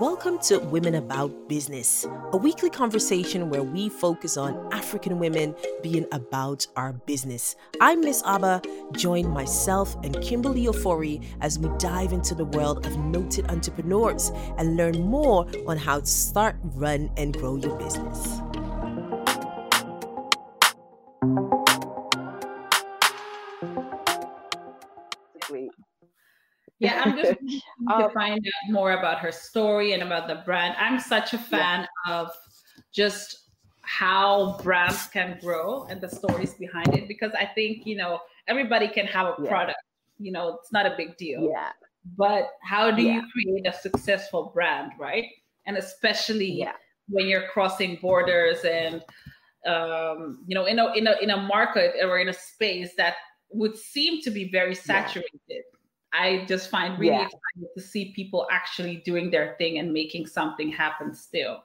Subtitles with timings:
[0.00, 6.06] Welcome to Women About Business, a weekly conversation where we focus on African women being
[6.12, 7.56] about our business.
[7.80, 12.96] I'm Miss Abba, join myself and Kimberly Ofori as we dive into the world of
[12.96, 18.38] noted entrepreneurs and learn more on how to start, run, and grow your business.
[27.80, 30.74] Yeah, to um, find out more about her story and about the brand.
[30.78, 32.14] I'm such a fan yeah.
[32.14, 32.30] of
[32.92, 33.48] just
[33.82, 38.88] how brands can grow and the stories behind it because I think, you know, everybody
[38.88, 39.48] can have a yeah.
[39.48, 39.78] product,
[40.18, 41.48] you know, it's not a big deal.
[41.50, 41.70] Yeah.
[42.16, 43.14] But how do yeah.
[43.14, 45.24] you create a successful brand, right?
[45.66, 46.66] And especially
[47.08, 49.02] when you're crossing borders and
[49.66, 53.14] um, you know, in a in a in a market or in a space that
[53.50, 55.64] would seem to be very saturated
[56.12, 57.24] I just find really yeah.
[57.26, 61.62] exciting to see people actually doing their thing and making something happen still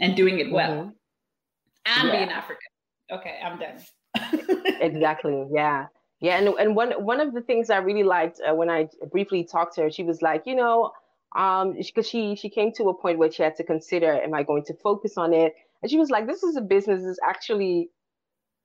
[0.00, 2.00] and doing it well mm-hmm.
[2.00, 2.16] and yeah.
[2.16, 2.68] being African.
[3.10, 3.78] Okay, I'm done.
[4.80, 5.46] exactly.
[5.52, 5.86] Yeah.
[6.20, 6.38] Yeah.
[6.38, 9.74] And, and one, one of the things I really liked uh, when I briefly talked
[9.74, 10.92] to her, she was like, you know,
[11.36, 14.42] um, because she, she came to a point where she had to consider, am I
[14.42, 15.54] going to focus on it?
[15.82, 17.90] And she was like, this is a business that's actually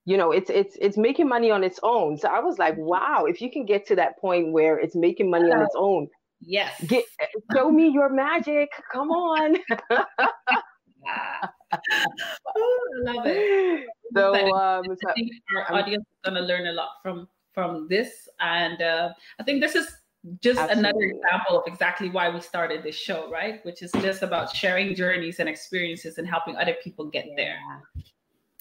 [0.08, 3.25] you know it's it's it's making money on its own so i was like wow
[3.25, 6.08] if you can get to that point where it's making money on its own
[6.39, 7.03] yes get
[7.53, 9.58] show me your magic come on
[11.72, 11.80] I
[13.03, 13.86] love it.
[14.16, 18.30] So, um, I think our audience is going to learn a lot from from this,
[18.39, 19.88] and uh, I think this is
[20.42, 20.89] just absolutely.
[20.89, 23.64] another example of exactly why we started this show, right?
[23.66, 27.36] Which is just about sharing journeys and experiences and helping other people get yeah.
[27.38, 27.59] there.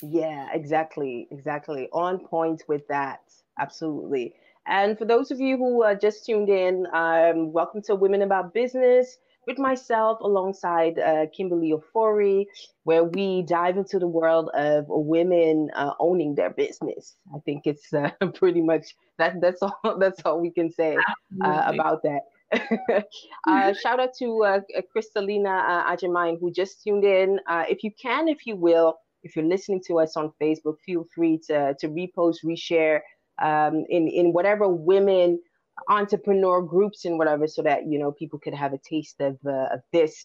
[0.03, 1.27] Yeah, exactly.
[1.31, 1.89] Exactly.
[1.93, 3.21] On point with that.
[3.59, 4.35] Absolutely.
[4.67, 8.53] And for those of you who are just tuned in, um, welcome to Women About
[8.53, 12.47] Business with myself alongside uh, Kimberly Ofori,
[12.83, 17.17] where we dive into the world of women uh, owning their business.
[17.35, 18.87] I think it's uh, pretty much
[19.19, 19.41] that.
[19.41, 19.79] That's all.
[20.01, 20.97] That's all we can say
[21.43, 22.23] uh, about that.
[23.49, 24.61] uh, shout out to uh,
[24.95, 27.41] Kristalina uh, Ajamain who just tuned in.
[27.49, 31.05] Uh, if you can, if you will, if you're listening to us on Facebook, feel
[31.15, 33.01] free to, to repost, reshare
[33.43, 35.41] um, in, in whatever women
[35.89, 39.75] entrepreneur groups and whatever, so that, you know, people could have a taste of, uh,
[39.75, 40.25] of this.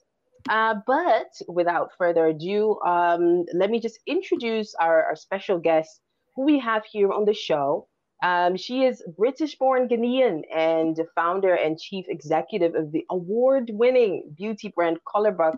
[0.50, 6.00] Uh, but without further ado, um, let me just introduce our, our special guest
[6.36, 7.88] who we have here on the show.
[8.24, 14.34] Um, she is British born Ghanaian and founder and chief executive of the award winning
[14.38, 15.58] beauty brand Colorbox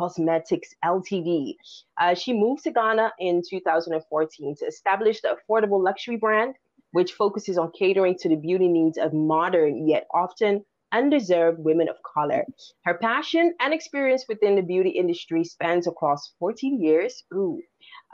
[0.00, 1.56] Cosmetics Ltd.
[2.00, 6.54] Uh, she moved to Ghana in 2014 to establish the affordable luxury brand,
[6.92, 11.96] which focuses on catering to the beauty needs of modern yet often undeserved women of
[12.14, 12.46] color.
[12.86, 17.60] Her passion and experience within the beauty industry spans across 14 years, ooh,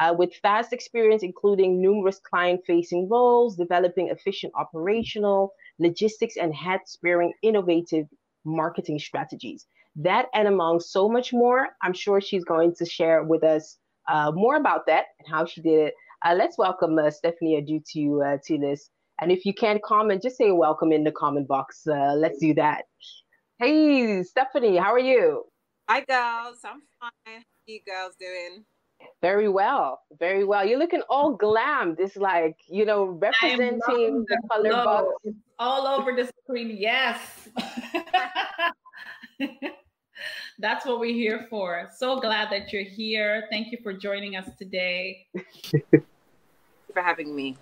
[0.01, 8.09] uh, with vast experience including numerous client-facing roles, developing efficient operational, logistics, and head-sparing innovative
[8.45, 9.67] marketing strategies.
[9.97, 14.31] That and among so much more, I'm sure she's going to share with us uh,
[14.35, 15.95] more about that and how she did it.
[16.25, 18.91] Uh, let's welcome uh, Stephanie Adu to uh, to this.
[19.21, 21.87] And if you can't comment, just say welcome in the comment box.
[21.87, 22.85] Uh, let's do that.
[23.59, 25.45] Hey, Stephanie, how are you?
[25.89, 26.59] Hi, girls.
[26.63, 27.11] I'm fine.
[27.25, 28.65] How are you girls doing?
[29.23, 30.67] Very well, very well.
[30.67, 31.97] You're looking all glammed.
[31.99, 33.81] It's like you know, representing
[34.29, 35.07] the Colorbox
[35.59, 36.77] all over the screen.
[36.79, 37.49] Yes.
[40.59, 41.91] That's what we're here for.
[41.95, 43.47] So glad that you're here.
[43.51, 45.27] Thank you for joining us today.
[46.97, 47.57] for having me.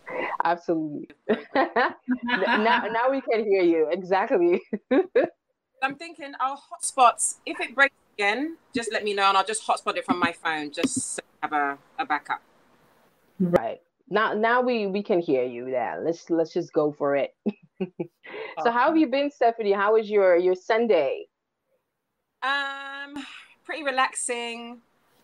[0.44, 1.09] Absolutely.
[1.54, 3.88] now, now we can hear you.
[3.91, 4.62] Exactly.
[5.83, 9.66] I'm thinking our hotspots, if it breaks again, just let me know and I'll just
[9.66, 12.41] hotspot it from my phone just so have a, a backup.
[13.41, 13.81] Right.
[14.09, 15.99] Now now we we can hear you Yeah.
[16.00, 17.34] Let's let's just go for it.
[18.62, 19.72] so how have you been, Stephanie?
[19.72, 21.27] How was your your Sunday?
[23.74, 24.78] Pretty relaxing.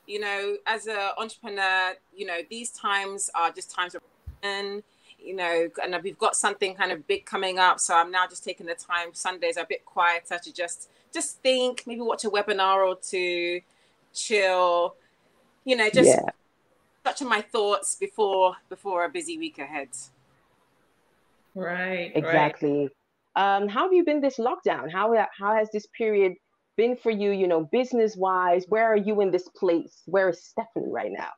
[0.09, 4.03] You know, as an entrepreneur, you know these times are just times of,
[4.43, 4.83] and
[5.21, 7.79] you know, and we've got something kind of big coming up.
[7.79, 9.11] So I'm now just taking the time.
[9.13, 13.61] Sundays are a bit quieter to just just think, maybe watch a webinar or two,
[14.13, 14.97] chill.
[15.65, 16.31] You know, just yeah.
[17.05, 19.91] touching my thoughts before before a busy week ahead.
[21.55, 22.11] Right.
[22.17, 22.91] Exactly.
[23.37, 23.57] Right.
[23.57, 24.91] Um, how have you been this lockdown?
[24.91, 26.35] How how has this period
[26.81, 28.65] been for you, you know, business wise?
[28.69, 30.01] Where are you in this place?
[30.07, 31.29] Where is Stephanie right now?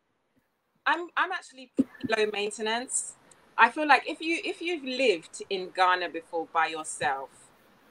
[0.86, 1.72] I'm I'm actually
[2.08, 3.14] low maintenance.
[3.58, 7.30] I feel like if you if you've lived in Ghana before by yourself,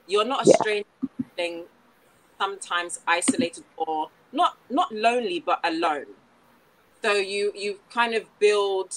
[0.07, 0.56] you're not a yeah.
[0.62, 0.88] stranger
[1.36, 1.65] thing
[2.39, 6.12] sometimes isolated or not not lonely but alone
[7.03, 8.89] so you you kind of build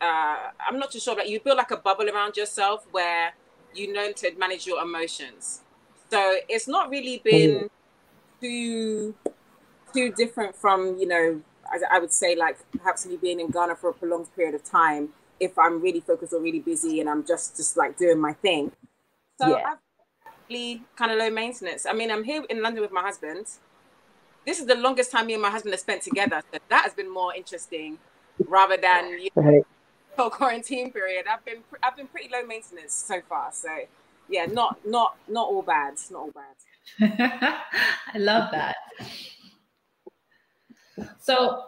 [0.00, 3.34] uh, i'm not too sure but you build like a bubble around yourself where
[3.72, 5.60] you learn to manage your emotions
[6.10, 7.70] so it's not really been
[8.42, 9.14] too
[9.94, 11.40] too different from you know
[11.90, 15.10] I would say like perhaps me being in Ghana for a prolonged period of time
[15.40, 18.72] if I'm really focused or really busy and I'm just just like doing my thing.
[19.40, 19.72] So yeah.
[19.72, 19.78] I've
[20.50, 21.86] really kind of low maintenance.
[21.86, 23.46] I mean, I'm here in London with my husband.
[24.46, 26.42] This is the longest time me and my husband have spent together.
[26.52, 27.98] So that has been more interesting
[28.46, 29.66] rather than you know, right.
[30.16, 31.26] whole quarantine period.
[31.30, 33.50] I've been I've been pretty low maintenance so far.
[33.52, 33.70] So
[34.28, 35.94] yeah, not not not all bad.
[36.10, 36.56] Not all bad.
[37.00, 38.76] I love that.
[41.20, 41.64] So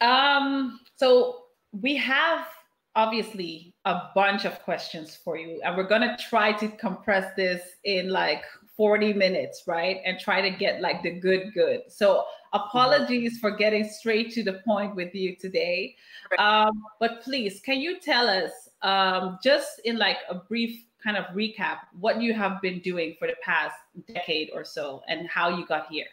[0.00, 2.46] um so we have
[2.94, 7.62] obviously a bunch of questions for you and we're going to try to compress this
[7.84, 8.42] in like
[8.76, 10.00] 40 minutes right?
[10.04, 11.82] And try to get like the good good.
[11.88, 15.96] So apologies for getting straight to the point with you today.
[16.38, 18.50] Um, but please can you tell us
[18.82, 23.26] um, just in like a brief kind of recap what you have been doing for
[23.26, 23.74] the past
[24.12, 26.04] decade or so and how you got here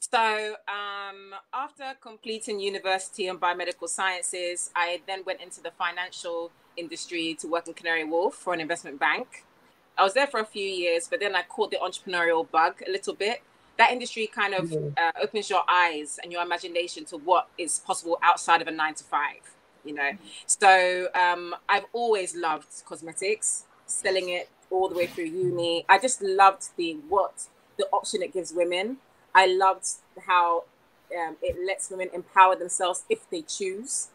[0.00, 7.36] so um, after completing university in biomedical sciences, I then went into the financial industry
[7.40, 9.44] to work in Canary Wharf for an investment bank.
[9.98, 12.90] I was there for a few years, but then I caught the entrepreneurial bug a
[12.90, 13.42] little bit.
[13.76, 18.18] That industry kind of uh, opens your eyes and your imagination to what is possible
[18.22, 19.42] outside of a nine to five,
[19.88, 20.10] you know.
[20.46, 25.84] So um, I've always loved cosmetics, selling it all the way through uni.
[25.88, 27.46] I just loved the what
[27.78, 28.98] the option it gives women
[29.34, 29.86] I loved
[30.26, 30.64] how
[31.16, 34.08] um, it lets women empower themselves if they choose.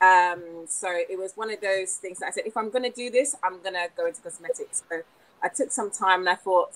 [0.00, 2.90] Um, so it was one of those things that I said, if I'm going to
[2.90, 4.82] do this, I'm going to go into cosmetics.
[4.88, 5.02] So
[5.42, 6.72] I took some time and I thought,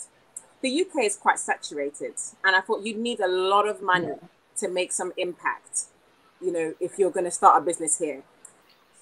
[0.60, 2.14] the UK is quite saturated.
[2.44, 4.28] And I thought you'd need a lot of money yeah.
[4.58, 5.84] to make some impact,
[6.42, 8.22] you know, if you're going to start a business here.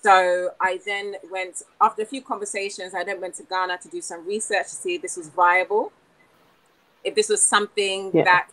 [0.02, 4.00] So I then went, after a few conversations, I then went to Ghana to do
[4.00, 5.93] some research to see if this was viable,
[7.04, 8.25] if this was something yeah.
[8.25, 8.49] that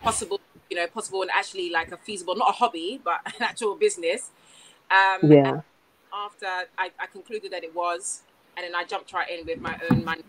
[0.00, 0.40] possible,
[0.70, 4.30] you know, possible and actually like a feasible, not a hobby, but an actual business.
[4.90, 5.60] Um, yeah.
[6.14, 6.46] After
[6.78, 8.22] I, I concluded that it was,
[8.56, 10.24] and then I jumped right in with my own money,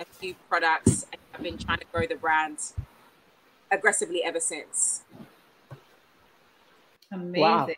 [0.00, 2.58] a few products, and I've been trying to grow the brand
[3.70, 5.02] aggressively ever since.
[7.12, 7.40] Amazing.
[7.40, 7.68] Wow.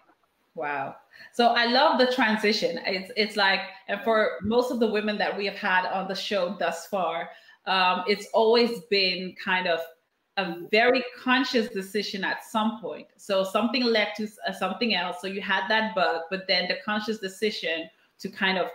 [0.58, 0.96] Wow.
[1.32, 2.81] So I love the transition.
[2.84, 6.14] It's it's like, and for most of the women that we have had on the
[6.14, 7.31] show thus far,
[7.66, 9.81] um, it's always been kind of
[10.37, 13.08] a very conscious decision at some point.
[13.16, 15.16] So something led to uh, something else.
[15.20, 17.90] So you had that bug, but then the conscious decision
[18.20, 18.69] to kind of,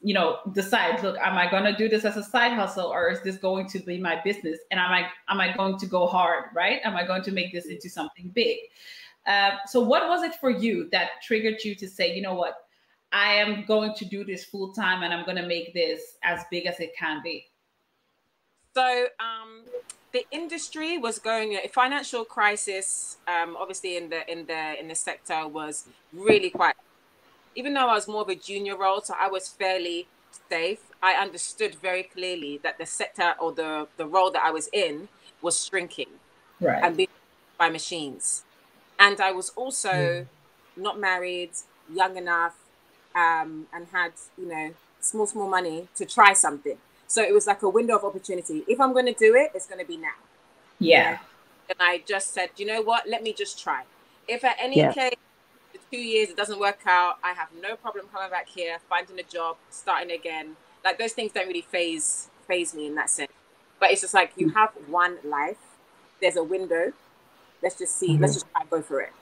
[0.00, 3.10] you know, decide, look, am I going to do this as a side hustle or
[3.10, 4.58] is this going to be my business?
[4.70, 6.80] And am I am I going to go hard, right?
[6.84, 8.58] Am I going to make this into something big?
[9.28, 12.54] Uh, so what was it for you that triggered you to say, you know what,
[13.12, 16.44] I am going to do this full time and I'm going to make this as
[16.50, 17.46] big as it can be?
[18.74, 19.64] So um,
[20.12, 23.18] the industry was going a financial crisis.
[23.26, 26.76] Um, obviously, in the in the in the sector was really quite.
[27.54, 30.06] Even though I was more of a junior role, so I was fairly
[30.48, 30.78] safe.
[31.02, 35.08] I understood very clearly that the sector or the the role that I was in
[35.42, 36.08] was shrinking,
[36.60, 36.82] right.
[36.82, 37.08] and being
[37.58, 38.44] by machines.
[38.98, 40.26] And I was also mm.
[40.76, 41.50] not married,
[41.92, 42.56] young enough,
[43.14, 46.78] um, and had you know small small money to try something.
[47.06, 48.64] So it was like a window of opportunity.
[48.68, 50.18] If I'm going to do it, it's going to be now.
[50.78, 51.18] Yeah.
[51.68, 53.08] And I just said, you know what?
[53.08, 53.84] Let me just try.
[54.26, 54.92] If at any yeah.
[54.92, 55.14] case,
[55.72, 59.18] the two years it doesn't work out, I have no problem coming back here, finding
[59.18, 60.56] a job, starting again.
[60.84, 63.32] Like those things don't really phase phase me in that sense.
[63.80, 65.58] But it's just like you have one life.
[66.20, 66.92] There's a window.
[67.62, 68.10] Let's just see.
[68.10, 68.22] Mm-hmm.
[68.22, 69.12] Let's just try and go for it.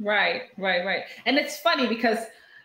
[0.00, 1.02] Right, right, right.
[1.26, 2.18] And it's funny because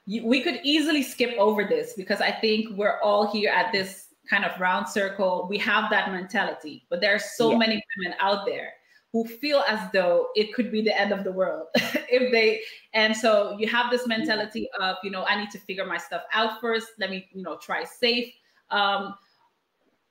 [0.06, 4.08] you, we could easily skip over this because I think we're all here at this
[4.30, 6.86] kind of round circle, we have that mentality.
[6.90, 7.58] But there are so yeah.
[7.58, 8.74] many women out there
[9.16, 12.60] who feel as though it could be the end of the world if they
[12.94, 16.24] and so you have this mentality of you know i need to figure my stuff
[16.34, 18.34] out first let me you know try safe
[18.72, 19.16] um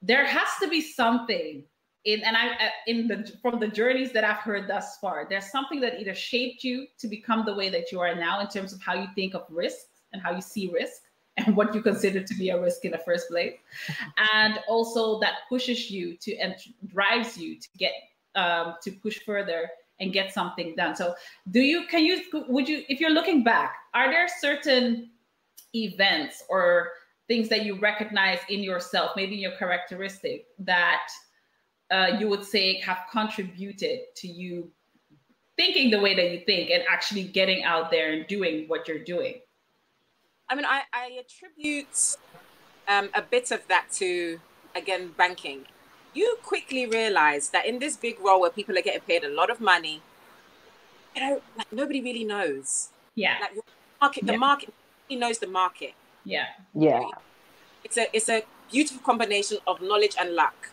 [0.00, 1.62] there has to be something
[2.04, 5.80] in and i in the from the journeys that i've heard thus far there's something
[5.80, 8.80] that either shaped you to become the way that you are now in terms of
[8.82, 11.02] how you think of risk and how you see risk
[11.36, 13.54] and what you consider to be a risk in the first place.
[14.32, 16.54] And also that pushes you to and
[16.86, 17.92] drives you to get
[18.36, 19.68] um, to push further
[20.00, 20.94] and get something done.
[20.96, 21.14] So
[21.50, 25.10] do you can you would you if you're looking back are there certain
[25.74, 26.90] events or
[27.26, 31.08] things that you recognize in yourself maybe in your characteristic that
[31.90, 34.70] uh, you would say have contributed to you
[35.56, 39.04] thinking the way that you think and actually getting out there and doing what you're
[39.04, 39.34] doing?
[40.48, 42.16] I mean, I, I attribute
[42.88, 44.40] um, a bit of that to,
[44.74, 45.66] again, banking.
[46.12, 49.50] You quickly realize that in this big role where people are getting paid a lot
[49.50, 50.02] of money,
[51.14, 52.90] you know, like nobody really knows.
[53.14, 53.36] Yeah.
[53.40, 53.64] Like
[54.00, 54.38] market, the yeah.
[54.38, 54.74] market,
[55.08, 55.94] he knows the market.
[56.24, 56.46] Yeah.
[56.74, 57.04] Yeah.
[57.84, 60.70] It's a it's a beautiful combination of knowledge and luck.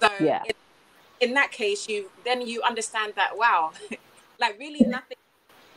[0.00, 0.42] So yeah.
[0.44, 3.72] in, in that case, you then you understand that wow,
[4.40, 5.16] like really nothing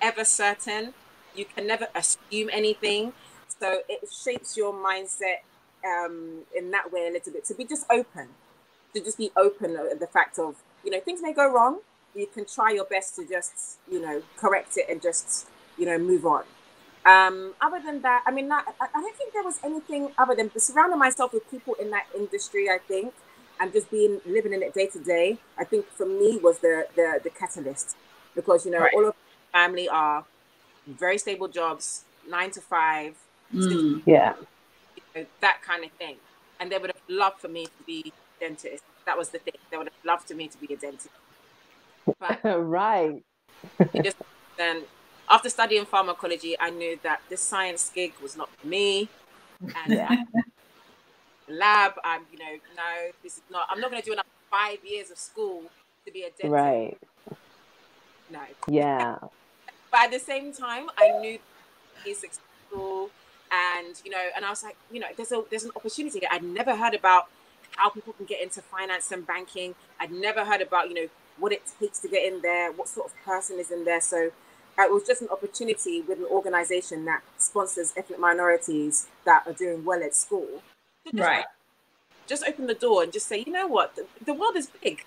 [0.02, 0.94] ever certain.
[1.36, 3.14] You can never assume anything.
[3.60, 5.42] So it shapes your mindset
[5.86, 8.30] um, in that way a little bit to be just open,
[8.94, 11.80] to just be open the fact of you know things may go wrong.
[12.16, 15.48] You can try your best to just you know correct it and just
[15.78, 16.44] you know move on.
[17.06, 20.52] Um, other than that, I mean, I, I don't think there was anything other than
[20.60, 22.70] surrounding myself with people in that industry.
[22.70, 23.14] I think
[23.60, 25.38] and just being living in it day to day.
[25.58, 27.96] I think for me was the the, the catalyst
[28.36, 28.94] because you know right.
[28.94, 29.16] all of
[29.52, 30.26] family are
[30.86, 33.16] very stable jobs, nine to five.
[33.54, 34.04] Mm.
[34.06, 34.34] Yeah,
[34.96, 36.18] you know, that kind of thing.
[36.60, 38.84] And they would have loved for me to be a dentist.
[39.06, 39.54] That was the thing.
[39.70, 41.10] They would have loved for me to be a dentist.
[42.20, 43.24] But right.
[44.02, 44.18] just
[44.58, 44.84] then
[45.30, 49.10] after studying pharmacology, I knew that this science gig was not for me.
[49.62, 50.24] And yeah.
[51.50, 54.78] Lab, I'm, you know, no, this is not, I'm not going to do another five
[54.86, 55.64] years of school
[56.06, 56.50] to be a dentist.
[56.50, 56.98] Right.
[58.30, 58.40] No.
[58.68, 59.18] Yeah.
[59.92, 61.40] But at the same time, I knew
[62.04, 63.10] he's successful
[63.52, 66.34] and, you know, and I was like, you know, there's a, there's an opportunity that
[66.34, 67.28] I'd never heard about
[67.76, 69.76] how people can get into finance and banking.
[70.00, 73.08] I'd never heard about, you know, what it takes to get in there, what sort
[73.08, 74.02] of person is in there.
[74.02, 74.32] So
[74.80, 79.86] it was just an opportunity with an organization that sponsors ethnic minorities that are doing
[79.86, 80.62] well at school.
[81.12, 81.46] Just, right.
[82.28, 85.04] Just open the door and just say, you know what, the, the world is big.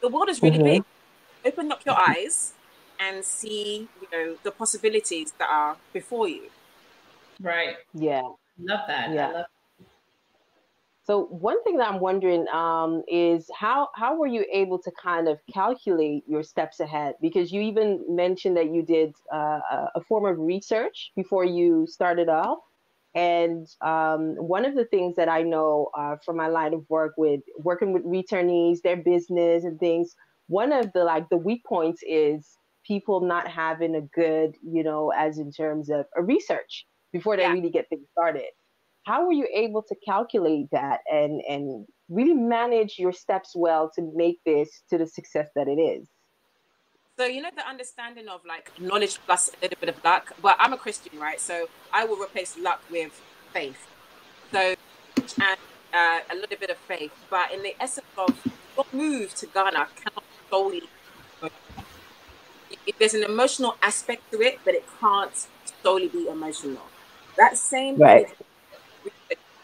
[0.00, 0.64] The world is really mm-hmm.
[0.64, 0.84] big.
[1.44, 2.52] Open up your eyes
[3.00, 6.44] and see, you know, the possibilities that are before you.
[7.40, 7.76] Right.
[7.92, 8.22] Yeah.
[8.58, 9.12] Love that.
[9.12, 9.28] Yeah.
[9.28, 9.46] Love
[11.06, 15.28] so one thing that I'm wondering um, is how how were you able to kind
[15.28, 17.16] of calculate your steps ahead?
[17.20, 19.60] Because you even mentioned that you did uh,
[19.94, 22.60] a form of research before you started off.
[23.14, 27.14] And um, one of the things that I know uh, from my line of work
[27.16, 30.14] with working with returnees, their business and things,
[30.48, 32.56] one of the like the weak points is
[32.86, 37.42] people not having a good, you know, as in terms of a research before they
[37.42, 37.52] yeah.
[37.52, 38.50] really get things started
[39.04, 44.10] how were you able to calculate that and and really manage your steps well to
[44.14, 46.08] make this to the success that it is
[47.16, 50.32] so you know the understanding of like knowledge plus a little bit of luck.
[50.42, 51.40] Well i'm a christian right?
[51.40, 53.20] So i will replace luck with
[53.52, 53.86] faith.
[54.52, 54.74] So
[55.16, 55.58] and
[55.92, 57.12] uh, a little bit of faith.
[57.30, 58.34] But in the essence of
[58.76, 60.82] your move to ghana cannot solely
[62.98, 65.46] there's an emotional aspect to it but it can't
[65.82, 66.82] solely be emotional.
[67.36, 68.26] That same right.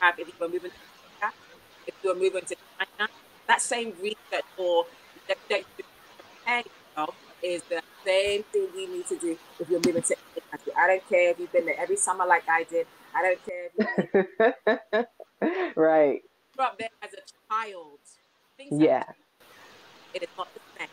[0.01, 0.77] have if you were moving to
[1.23, 1.35] Africa,
[1.87, 3.11] if you were moving to China,
[3.47, 4.87] that same research or
[5.29, 5.85] that, that you
[6.45, 6.63] prepare
[6.97, 10.17] yourself is the same thing you need to do if you're moving to
[10.51, 10.73] country.
[10.77, 12.87] I don't care if you've been there every summer like I did.
[13.15, 15.05] I don't care if
[15.43, 16.23] you right.
[16.59, 17.99] Up there as a child.
[18.57, 19.05] Things yeah.
[20.13, 20.89] It is not the same.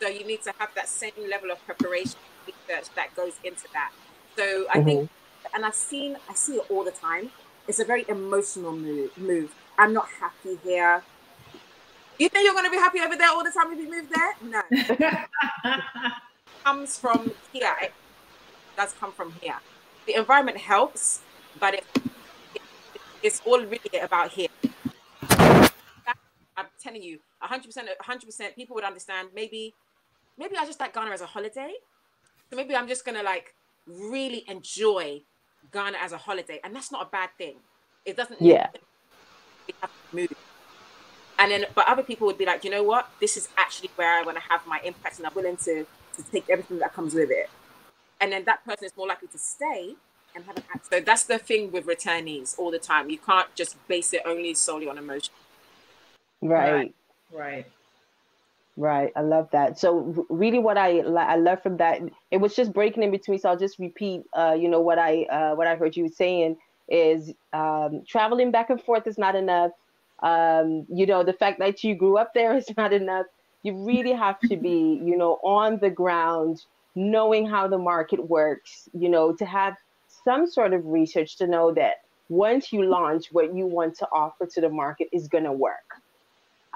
[0.00, 3.92] So you need to have that same level of preparation research that goes into that.
[4.36, 4.86] So I mm-hmm.
[4.86, 5.10] think
[5.54, 7.30] and I've seen I see it all the time
[7.68, 9.16] it's a very emotional move.
[9.18, 9.54] Move.
[9.78, 11.02] I'm not happy here.
[12.18, 14.08] You think you're going to be happy over there all the time if you move
[14.10, 14.34] there?
[14.42, 14.62] No.
[16.64, 17.74] comes from here.
[17.80, 17.92] It
[18.76, 19.56] does come from here.
[20.06, 21.20] The environment helps,
[21.60, 21.84] but it,
[22.54, 22.62] it
[23.22, 24.48] it's all really about here.
[26.56, 27.62] I'm telling you, 100%,
[28.02, 29.28] 100% people would understand.
[29.34, 29.74] Maybe,
[30.36, 31.72] maybe I just like Ghana as a holiday.
[32.50, 33.54] So maybe I'm just gonna like
[33.86, 35.22] really enjoy
[35.72, 37.56] Ghana as a holiday, and that's not a bad thing.
[38.04, 38.42] It doesn't.
[38.42, 38.68] Yeah.
[40.12, 40.32] Move.
[41.38, 43.10] And then, but other people would be like, you know what?
[43.20, 46.22] This is actually where I want to have my impact, and I'm willing to to
[46.32, 47.48] take everything that comes with it.
[48.20, 49.94] And then that person is more likely to stay
[50.34, 50.90] and have an act.
[50.90, 53.08] So that's the thing with returnees all the time.
[53.08, 55.32] You can't just base it only solely on emotion.
[56.42, 56.72] Right.
[56.72, 56.94] Right.
[57.32, 57.66] right.
[58.78, 59.76] Right, I love that.
[59.76, 63.40] So really, what I I love from that, it was just breaking in between.
[63.40, 66.56] So I'll just repeat, uh, you know, what I uh, what I heard you saying
[66.88, 69.72] is um, traveling back and forth is not enough.
[70.22, 73.26] Um, you know, the fact that you grew up there is not enough.
[73.62, 78.88] You really have to be, you know, on the ground, knowing how the market works.
[78.92, 79.76] You know, to have
[80.24, 81.94] some sort of research to know that
[82.28, 86.02] once you launch, what you want to offer to the market is going to work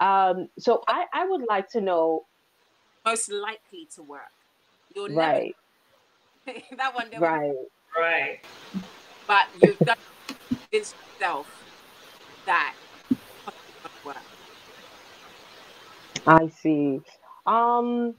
[0.00, 2.24] Um, so I, I would like to know
[3.04, 4.22] most likely to work.
[4.94, 5.54] You're right.
[6.46, 7.08] Never, that one.
[7.18, 7.54] Right.
[7.98, 8.40] Right.
[9.26, 9.96] But you've done
[10.72, 11.46] yourself
[12.46, 12.74] that
[14.04, 14.16] work.
[16.26, 17.00] I see.
[17.46, 18.14] Um,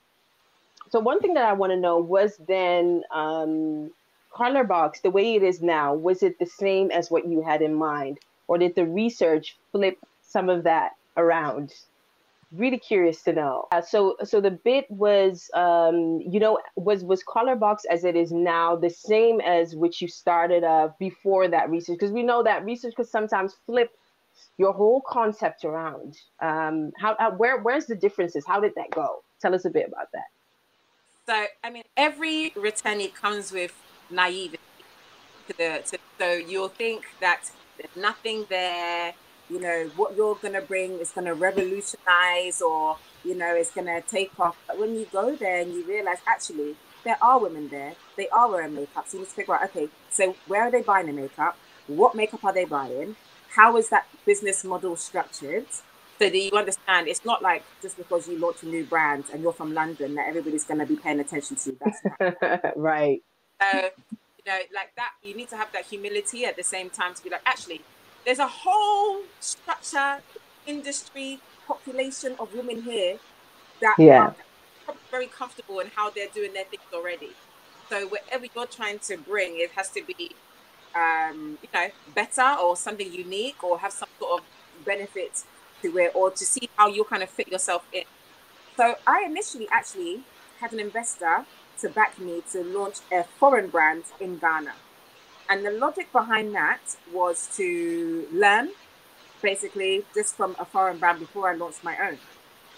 [0.90, 3.92] so one thing that I want to know was then um,
[4.34, 7.74] Colorbox, the way it is now, was it the same as what you had in
[7.74, 11.74] mind, or did the research flip some of that around?
[12.52, 13.68] Really curious to know.
[13.72, 18.32] Uh, so, so the bit was, um, you know, was was Colorbox as it is
[18.32, 21.98] now the same as which you started of before that research?
[21.98, 23.90] Because we know that research could sometimes flip
[24.58, 26.18] your whole concept around.
[26.40, 28.46] Um, how, how where where's the differences?
[28.46, 29.24] How did that go?
[29.42, 30.28] Tell us a bit about that.
[31.26, 33.74] So, I mean, every returnee comes with
[34.10, 34.60] naivety
[35.48, 39.14] to the to, so you'll think that there's nothing there
[39.50, 44.32] you know what you're to bring is to revolutionize or you know it's to take
[44.40, 48.30] off but when you go there and you realize actually there are women there they
[48.30, 51.08] are wearing makeup so you need to figure out okay so where are they buying
[51.08, 51.58] the makeup
[51.88, 53.16] what makeup are they buying
[53.56, 58.28] how is that business model structured so that you understand it's not like just because
[58.28, 61.20] you launch a new brand and you're from london that everybody's going to be paying
[61.20, 61.78] attention to you
[62.20, 63.22] that's right
[63.60, 63.90] uh,
[64.46, 67.24] you know, like that, you need to have that humility at the same time to
[67.24, 67.82] be like, actually,
[68.26, 70.22] there's a whole structure,
[70.66, 73.18] industry, population of women here
[73.82, 74.34] that yeah.
[74.88, 77.32] are very comfortable in how they're doing their things already.
[77.90, 80.32] So whatever you're trying to bring, it has to be,
[80.96, 85.44] um, you know, better or something unique or have some sort of benefit
[85.82, 88.04] to it or to see how you kind of fit yourself in.
[88.78, 90.24] So I initially actually
[90.60, 91.46] had an investor
[91.82, 94.74] to back me to launch a foreign brand in Ghana.
[95.50, 96.82] And the logic behind that
[97.12, 98.70] was to learn
[99.42, 102.18] basically just from a foreign brand before I launched my own.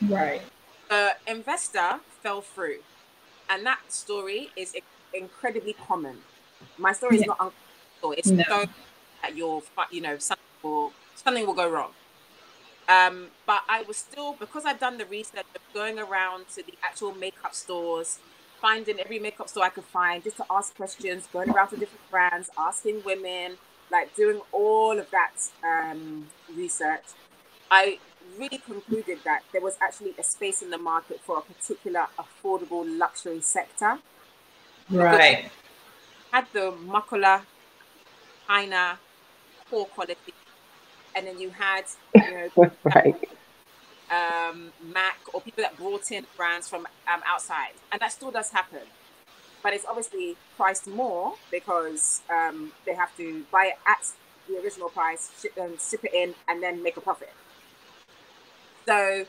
[0.10, 0.42] Right.
[0.90, 2.80] The investor fell through.
[3.50, 4.76] And that story is
[5.14, 6.18] incredibly common.
[6.78, 7.22] My story yeah.
[7.22, 7.65] is not uncommon.
[8.12, 8.44] It's no.
[8.48, 8.66] so
[9.22, 11.92] that you're, you know, something will, something will go wrong.
[12.88, 16.74] Um, but I was still, because I've done the research of going around to the
[16.84, 18.20] actual makeup stores,
[18.62, 22.10] finding every makeup store I could find just to ask questions, going around to different
[22.12, 23.58] brands, asking women,
[23.92, 27.04] like doing all of that um, research.
[27.72, 27.98] I
[28.38, 32.86] really concluded that there was actually a space in the market for a particular affordable
[32.98, 34.00] luxury sector.
[34.90, 35.50] Right.
[36.32, 37.42] Had the Makola,
[38.48, 39.00] China,
[39.70, 40.34] poor quality,
[41.16, 43.16] and then you had, you know, right
[44.12, 48.52] um, Mac or people that brought in brands from um, outside, and that still does
[48.52, 48.82] happen.
[49.64, 54.12] But it's obviously priced more because um, they have to buy it at
[54.48, 57.34] the original price, ship, um, ship it in, and then make a profit.
[58.86, 59.26] So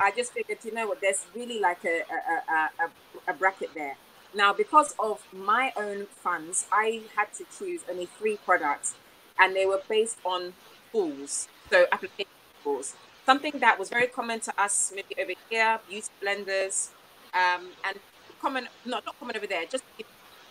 [0.00, 2.02] I just figured, you know what, there's really like a,
[2.48, 3.96] a, a, a bracket there.
[4.34, 8.94] Now, because of my own funds, I had to choose only three products,
[9.38, 10.54] and they were based on
[10.92, 12.30] tools, so application
[12.62, 16.90] tools something that was very common to us maybe over here, beauty blenders,
[17.32, 17.98] um, and
[18.40, 19.84] common, not not common over there, just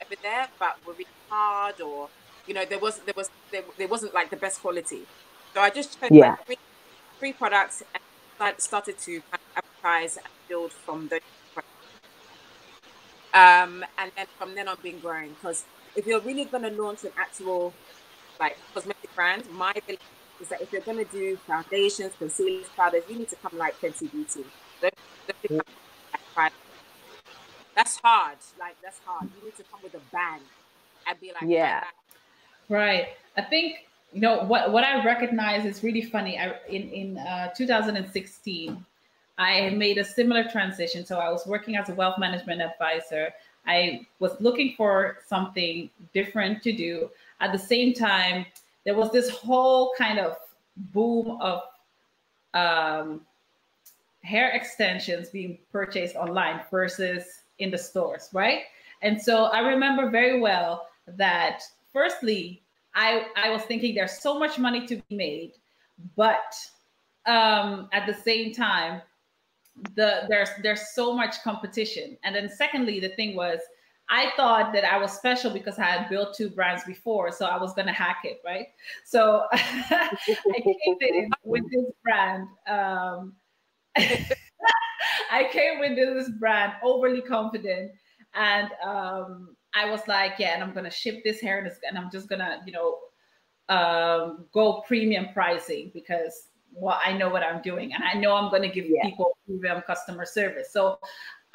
[0.03, 2.09] over there, but were really hard or
[2.47, 5.01] you know there was there was there, there wasn't like the best quality.
[5.53, 6.35] So I just chose yeah.
[6.47, 6.57] three,
[7.19, 7.83] three products
[8.39, 9.21] and started to
[9.55, 11.19] advertise and build from those.
[13.33, 15.65] Um, and then from then on, been growing because
[15.95, 17.73] if you're really going to launch an actual
[18.39, 19.99] like cosmetic brand, my belief
[20.39, 23.79] is that if you're going to do foundations, concealers, powders, you need to come like
[23.79, 24.45] Fenty Beauty.
[27.75, 28.37] That's hard.
[28.59, 29.29] Like that's hard.
[29.37, 30.41] You need to come with a bang
[31.07, 31.83] and be like, yeah,
[32.69, 33.07] right.
[33.35, 33.77] I think
[34.11, 36.37] you know what what I recognize is really funny.
[36.37, 38.85] I in in uh, 2016,
[39.37, 41.05] I made a similar transition.
[41.05, 43.33] So I was working as a wealth management advisor.
[43.65, 47.09] I was looking for something different to do.
[47.39, 48.45] At the same time,
[48.85, 50.37] there was this whole kind of
[50.93, 51.61] boom of
[52.53, 53.21] um,
[54.23, 58.63] hair extensions being purchased online versus in the stores, right?
[59.01, 62.61] And so I remember very well that firstly,
[62.95, 65.53] I, I was thinking there's so much money to be made,
[66.15, 66.55] but
[67.25, 69.01] um, at the same time,
[69.95, 72.17] the there's there's so much competition.
[72.23, 73.59] And then secondly, the thing was
[74.09, 77.57] I thought that I was special because I had built two brands before, so I
[77.57, 78.67] was gonna hack it, right?
[79.05, 82.47] So I came in with this brand.
[82.67, 83.33] Um,
[85.31, 87.91] I came with this brand overly confident,
[88.33, 92.11] and um, I was like, yeah, and I'm gonna ship this hair, and, and I'm
[92.11, 92.97] just gonna, you know,
[93.69, 98.49] um, go premium pricing because well, I know what I'm doing, and I know I'm
[98.49, 99.03] going to give yeah.
[99.03, 100.71] people premium customer service.
[100.71, 100.99] So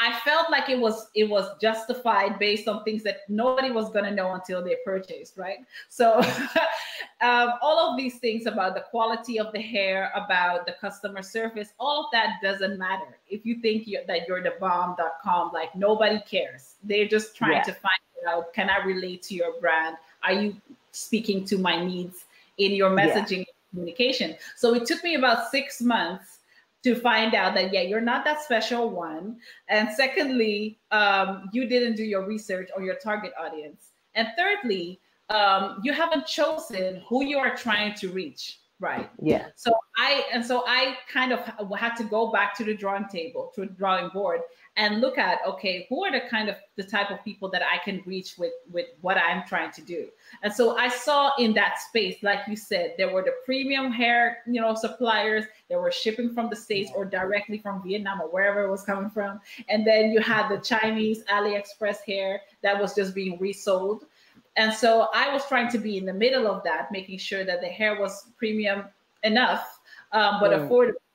[0.01, 4.05] I felt like it was it was justified based on things that nobody was going
[4.05, 5.59] to know until they purchased, right?
[5.89, 6.21] So
[7.21, 11.71] um, all of these things about the quality of the hair, about the customer service,
[11.81, 13.19] all of that doesn't matter.
[13.29, 16.75] If you think you're, that you're the bomb.com, like nobody cares.
[16.85, 17.63] They're just trying yeah.
[17.63, 19.97] to find out: Can I relate to your brand?
[20.23, 20.55] Are you
[20.93, 22.27] speaking to my needs
[22.59, 23.39] in your messaging?
[23.39, 23.58] Yeah.
[23.71, 24.37] Communication.
[24.57, 26.39] So it took me about six months
[26.85, 29.37] to find out that yeah you're not that special one.
[29.69, 33.91] And secondly um, you didn't do your research on your target audience.
[34.15, 39.11] And thirdly um, you haven't chosen who you are trying to reach right?
[39.21, 39.47] Yeah.
[39.57, 41.41] So i and so i kind of
[41.77, 44.41] had to go back to the drawing table to the drawing board
[44.79, 47.77] and look at okay who are the kind of the type of people that i
[47.85, 50.09] can reach with with what i'm trying to do.
[50.43, 54.39] And so i saw in that space like you said there were the premium hair
[54.47, 58.63] you know suppliers that were shipping from the states or directly from vietnam or wherever
[58.63, 59.41] it was coming from.
[59.69, 64.07] And then you had the chinese aliexpress hair that was just being resold.
[64.57, 67.61] And so i was trying to be in the middle of that making sure that
[67.61, 68.85] the hair was premium
[69.25, 69.81] enough
[70.13, 70.69] um, but mm.
[70.69, 71.08] affordable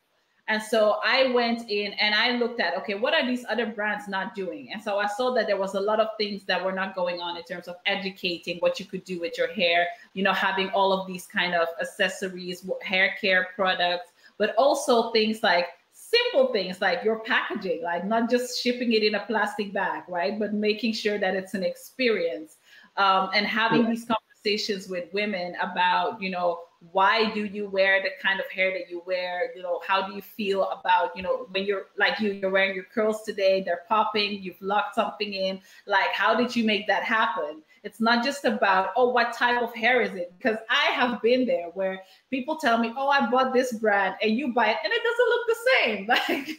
[0.50, 4.10] and so I went in and I looked at, okay, what are these other brands
[4.10, 4.74] not doing?
[4.74, 7.22] And so I saw that there was a lot of things that were not going
[7.22, 10.70] on in terms of educating what you could do with your hair, you know, having
[10.72, 16.82] all of these kind of accessories, hair care products, but also things like simple things
[16.82, 20.38] like your packaging, like not just shipping it in a plastic bag, right?
[20.38, 22.58] But making sure that it's an experience
[22.98, 23.92] um, and having yeah.
[23.92, 26.60] these conversations with women about, you know,
[26.92, 29.56] why do you wear the kind of hair that you wear?
[29.56, 32.76] You know how do you feel about you know when you're like you you're wearing
[32.76, 35.62] your curls today they're popping you've locked something in.
[35.86, 37.62] Like how did you make that happen?
[37.84, 40.34] It's not just about oh what type of hair is it?
[40.38, 44.36] Because i have been there where people tell me oh i bought this brand and
[44.36, 46.08] you buy it and it doesn't look the same.
[46.14, 46.50] Like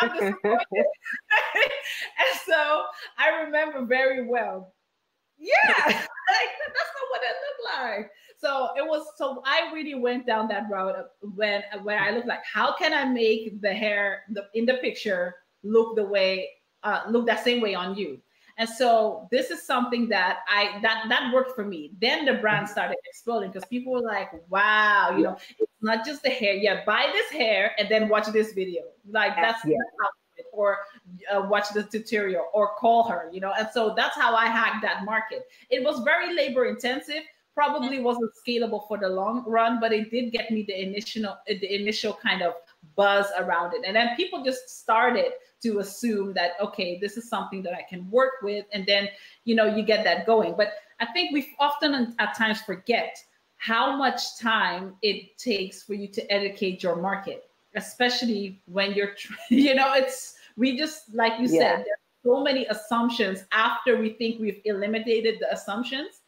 [0.00, 0.66] i'm disappointed.
[2.18, 2.82] And so
[3.18, 4.72] i remember very well
[5.40, 10.26] yeah like that's not what it looked like so it was so I really went
[10.26, 10.94] down that road
[11.34, 15.34] when when I looked like how can I make the hair the, in the picture
[15.62, 16.48] look the way
[16.82, 18.20] uh, look that same way on you.
[18.58, 21.92] And so this is something that I that that worked for me.
[22.00, 22.72] Then the brand mm-hmm.
[22.72, 26.54] started exploding because people were like, "Wow, you know, it's not just the hair.
[26.54, 28.82] Yeah, buy this hair and then watch this video.
[29.08, 29.76] Like that's yeah.
[30.52, 30.78] or
[31.32, 33.28] uh, watch the tutorial or call her.
[33.32, 35.46] You know." And so that's how I hacked that market.
[35.70, 37.22] It was very labor intensive,
[37.54, 41.74] probably wasn't scalable for the long run, but it did get me the initial the
[41.74, 42.54] initial kind of
[42.96, 43.82] buzz around it.
[43.86, 48.10] And then people just started to assume that okay, this is something that I can
[48.10, 49.08] work with, and then
[49.44, 50.54] you know you get that going.
[50.56, 53.16] But I think we often at times forget
[53.56, 57.44] how much time it takes for you to educate your market,
[57.74, 59.12] especially when you're
[59.50, 61.78] you know it's we just like you yeah.
[61.78, 61.84] said.
[62.24, 66.20] so many assumptions after we think we've eliminated the assumptions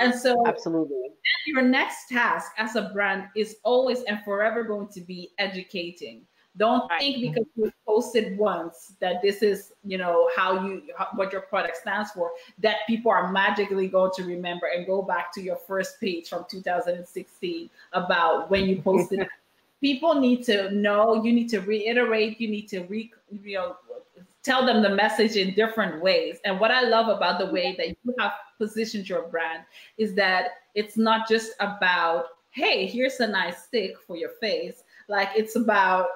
[0.00, 1.10] and so, absolutely,
[1.46, 6.22] your next task as a brand is always and forever going to be educating.
[6.56, 7.00] Don't right.
[7.00, 10.82] think because you posted once that this is, you know, how you
[11.14, 15.32] what your product stands for that people are magically going to remember and go back
[15.34, 19.26] to your first page from 2016 about when you posted.
[19.80, 21.22] people need to know.
[21.22, 22.40] You need to reiterate.
[22.40, 23.76] You need to re, you know,
[24.42, 26.38] tell them the message in different ways.
[26.44, 29.64] And what I love about the way that you have positioned your brand
[29.98, 34.82] is that it's not just about, hey, here's a nice stick for your face.
[35.08, 36.08] Like it's about,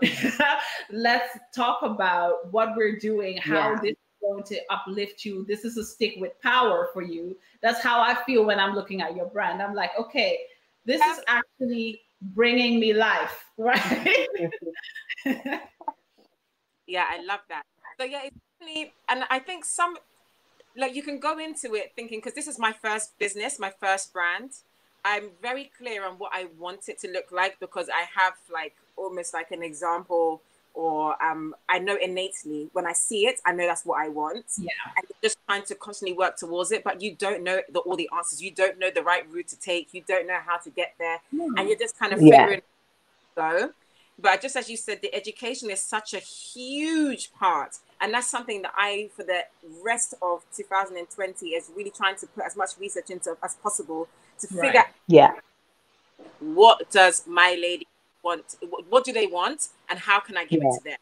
[0.91, 3.81] let's talk about what we're doing, how yeah.
[3.83, 5.45] this is going to uplift you.
[5.47, 7.37] This is a stick with power for you.
[7.61, 9.63] That's how I feel when I'm looking at your brand.
[9.63, 10.39] I'm like, okay,
[10.85, 14.29] this is actually bringing me life, right?
[16.87, 17.63] yeah, I love that.
[17.99, 19.97] So yeah, it's definitely, and I think some
[20.77, 24.13] like you can go into it thinking because this is my first business, my first
[24.13, 24.51] brand.
[25.05, 28.77] I'm very clear on what I want it to look like because I have like
[28.97, 30.41] almost like an example
[30.75, 34.45] or um I know innately when I see it, I know that's what I want.
[34.59, 34.71] Yeah.
[34.97, 38.09] And just trying to constantly work towards it, but you don't know the, all the
[38.17, 38.43] answers.
[38.43, 39.93] You don't know the right route to take.
[39.93, 41.49] You don't know how to get there, mm.
[41.59, 42.63] and you're just kind of figuring
[43.37, 43.59] yeah.
[43.59, 43.71] go.
[44.19, 48.63] But just as you said, the education is such a huge part and that's something
[48.63, 49.45] that I, for the
[49.83, 54.09] rest of 2020, is really trying to put as much research into as possible
[54.41, 54.67] to right.
[54.67, 55.33] figure yeah
[56.41, 57.87] what does my lady
[58.23, 58.57] want
[58.89, 60.69] what do they want and how can i give yeah.
[60.69, 60.99] it to them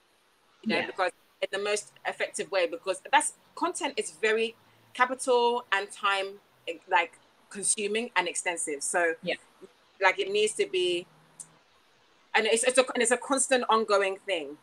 [0.62, 0.87] you know yeah.
[0.87, 4.54] because in the most effective way because that's content is very
[4.94, 6.26] capital and time
[6.68, 7.12] eh, like
[7.50, 9.35] consuming and extensive so yeah
[10.02, 11.06] like it needs to be
[12.35, 14.56] and it's it's a and it's a constant ongoing thing.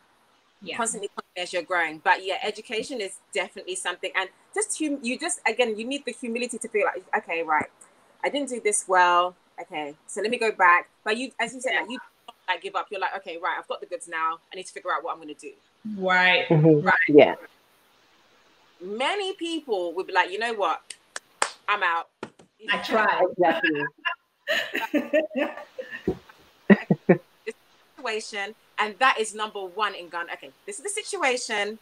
[0.60, 0.76] Yeah.
[0.76, 5.40] Constantly as you're growing, but yeah, education is definitely something, and just hum- you just
[5.46, 7.70] again you need the humility to feel like okay, right,
[8.24, 9.36] I didn't do this well.
[9.60, 10.88] Okay, so let me go back.
[11.04, 11.98] But you, as you said, like you
[12.48, 12.88] like give up.
[12.90, 14.38] You're like, okay, right, I've got the goods now.
[14.52, 15.52] I need to figure out what I'm going to do.
[15.96, 16.84] Right, mm-hmm.
[16.84, 17.34] right, yeah.
[18.80, 20.94] Many people would be like, you know what,
[21.68, 22.08] I'm out.
[22.70, 23.84] I tried exactly.
[27.96, 30.32] situation, and that is number one in Ghana.
[30.34, 31.78] Okay, this is the situation.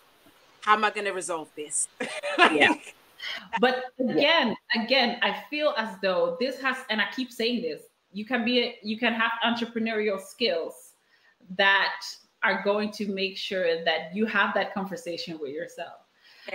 [0.63, 1.89] How am I going to resolve this?
[2.39, 2.75] yeah.
[3.61, 7.83] But again, again, I feel as though this has, and I keep saying this,
[8.17, 10.95] you can be, a, you can have entrepreneurial skills
[11.59, 12.01] that
[12.43, 15.99] are going to make sure that you have that conversation with yourself.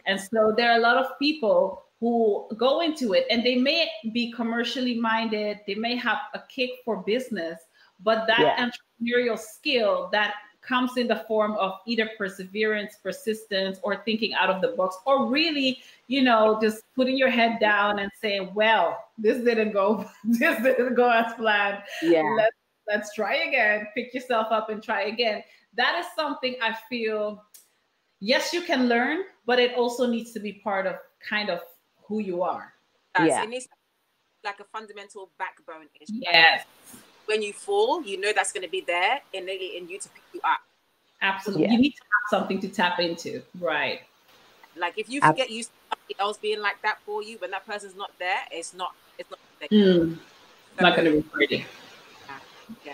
[0.08, 3.88] And so there are a lot of people who go into it and they may
[4.12, 7.62] be commercially minded, they may have a kick for business,
[8.00, 8.67] but that yeah.
[8.67, 14.62] entrepreneurial skill that comes in the form of either perseverance, persistence, or thinking out of
[14.62, 19.43] the box, or really, you know, just putting your head down and saying, "Well, this
[19.43, 21.84] didn't go, this didn't go as planned.
[22.02, 22.56] Yeah, let's
[22.88, 23.88] let's try again.
[23.95, 25.43] Pick yourself up and try again."
[25.76, 27.43] That is something I feel.
[28.19, 30.95] Yes, you can learn, but it also needs to be part of
[31.28, 31.62] kind of
[32.04, 32.74] who you are.
[33.17, 33.67] Yes, yeah, it needs
[34.43, 35.88] like a fundamental backbone.
[36.08, 36.65] Yes
[37.26, 40.24] when you fall, you know that's going to be there in, in you to pick
[40.34, 40.60] you up.
[41.22, 41.66] Absolutely.
[41.66, 41.72] Yeah.
[41.74, 43.42] You need to have something to tap into.
[43.60, 44.02] Right.
[44.76, 47.66] Like if you get used to somebody else being like that for you, when that
[47.66, 50.16] person's not there, it's not, it's not, mm.
[50.16, 51.66] so, not going to be pretty.
[52.86, 52.94] Yeah,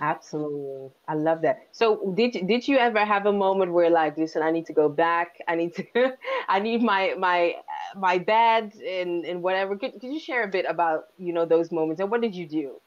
[0.00, 1.68] Absolutely, I love that.
[1.72, 4.88] So, did did you ever have a moment where, like, listen, I need to go
[4.88, 5.38] back.
[5.46, 5.84] I need to,
[6.48, 7.56] I need my my
[7.96, 9.76] my bed and and whatever.
[9.76, 12.46] Could, could you share a bit about you know those moments and what did you
[12.46, 12.80] do?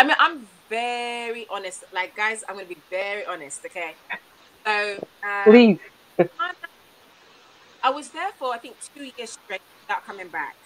[0.00, 1.84] I mean, I'm very honest.
[1.92, 3.94] Like, guys, I'm going to be very honest, okay?
[4.64, 5.78] So, um, please.
[7.82, 10.56] I was there for, I think, two years straight without coming back.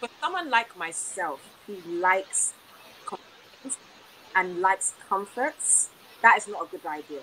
[0.00, 2.54] For someone like myself who likes
[4.34, 5.90] and likes comforts,
[6.22, 7.20] that is not a good idea.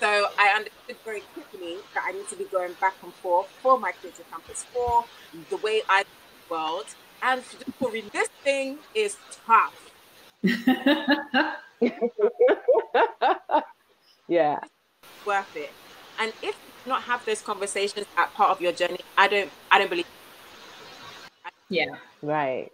[0.00, 3.78] So I understood very quickly that I need to be going back and forth for
[3.78, 5.04] my creative comforts, for
[5.50, 6.04] the way I
[6.48, 6.86] world,
[7.22, 7.42] and
[8.12, 9.90] this thing is tough.
[14.28, 14.60] yeah.
[15.26, 15.70] Worth it.
[16.20, 19.78] And if you not have those conversations at part of your journey, I don't I
[19.78, 20.06] don't believe
[21.68, 21.96] Yeah.
[22.22, 22.70] Right.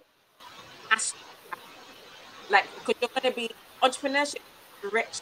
[2.51, 3.51] Like because you're gonna be
[3.83, 4.41] entrepreneurship
[4.93, 5.21] rich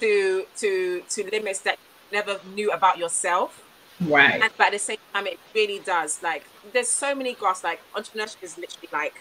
[0.00, 1.78] to to to limits that
[2.10, 3.62] you never knew about yourself
[4.00, 4.40] Right.
[4.40, 6.22] And, but at the same time, it really does.
[6.22, 7.62] Like, there's so many graphs.
[7.62, 9.14] Like, entrepreneurship is literally like,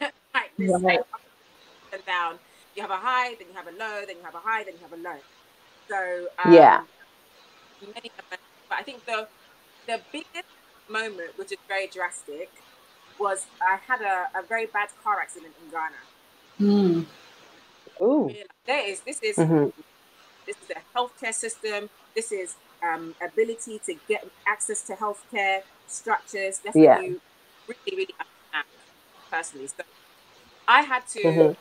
[0.34, 1.00] like this right.
[1.92, 2.38] and down.
[2.76, 4.74] You have a high, then you have a low, then you have a high, then
[4.74, 5.18] you have a low.
[5.88, 6.82] So um, yeah.
[7.94, 8.38] Many, but
[8.70, 9.26] I think the
[9.86, 10.46] the biggest
[10.88, 12.50] moment, which is very drastic,
[13.18, 15.96] was I had a, a very bad car accident in Ghana.
[16.60, 17.06] Mm.
[18.02, 18.32] Ooh.
[18.66, 19.70] There is this is mm-hmm.
[20.46, 21.90] this is a healthcare system.
[22.14, 26.58] This is um, ability to get access to healthcare structures.
[26.58, 26.96] That's yeah.
[26.96, 27.20] what you
[27.66, 28.66] really, really understand
[29.30, 29.66] personally.
[29.68, 29.84] So
[30.68, 31.52] I had to, mm-hmm.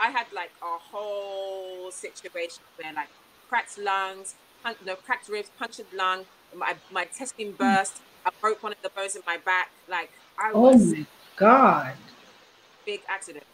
[0.00, 3.08] I had like a whole situation where like
[3.48, 7.98] cracked lungs, pun- no, cracked ribs, punctured lung, my, my testing burst.
[8.26, 9.70] I broke one of the bones in my back.
[9.88, 10.92] Like I oh was.
[10.92, 11.96] Oh my god!
[12.84, 13.44] Big accident,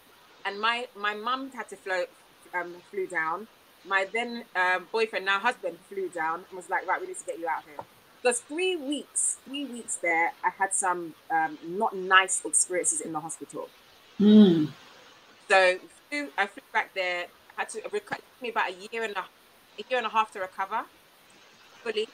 [0.44, 2.08] and my my mum had to float,
[2.54, 3.46] um, flew down
[3.86, 7.24] my then um, boyfriend, now husband, flew down and was like, right, we need to
[7.24, 7.84] get you out here.
[8.22, 13.20] Because three weeks, three weeks there, I had some um, not nice experiences in the
[13.20, 13.68] hospital.
[14.18, 14.70] Mm.
[15.48, 17.26] So flew, I flew back there.
[17.56, 20.32] Had to it took me about a year and a, a year and a half
[20.32, 20.84] to recover
[21.82, 22.08] fully.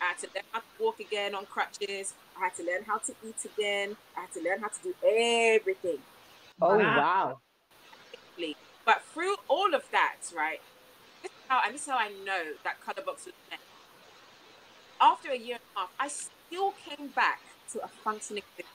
[0.00, 2.14] I had to learn how to walk again on crutches.
[2.36, 3.96] I had to learn how to eat again.
[4.16, 5.98] I had to learn how to do everything.
[6.62, 7.38] Oh wow!
[8.86, 10.60] But through all of that, right,
[11.50, 13.60] how, and this is how I know that Colorbox was meant.
[15.00, 17.40] After a year and a half, I still came back
[17.72, 18.72] to a functioning business.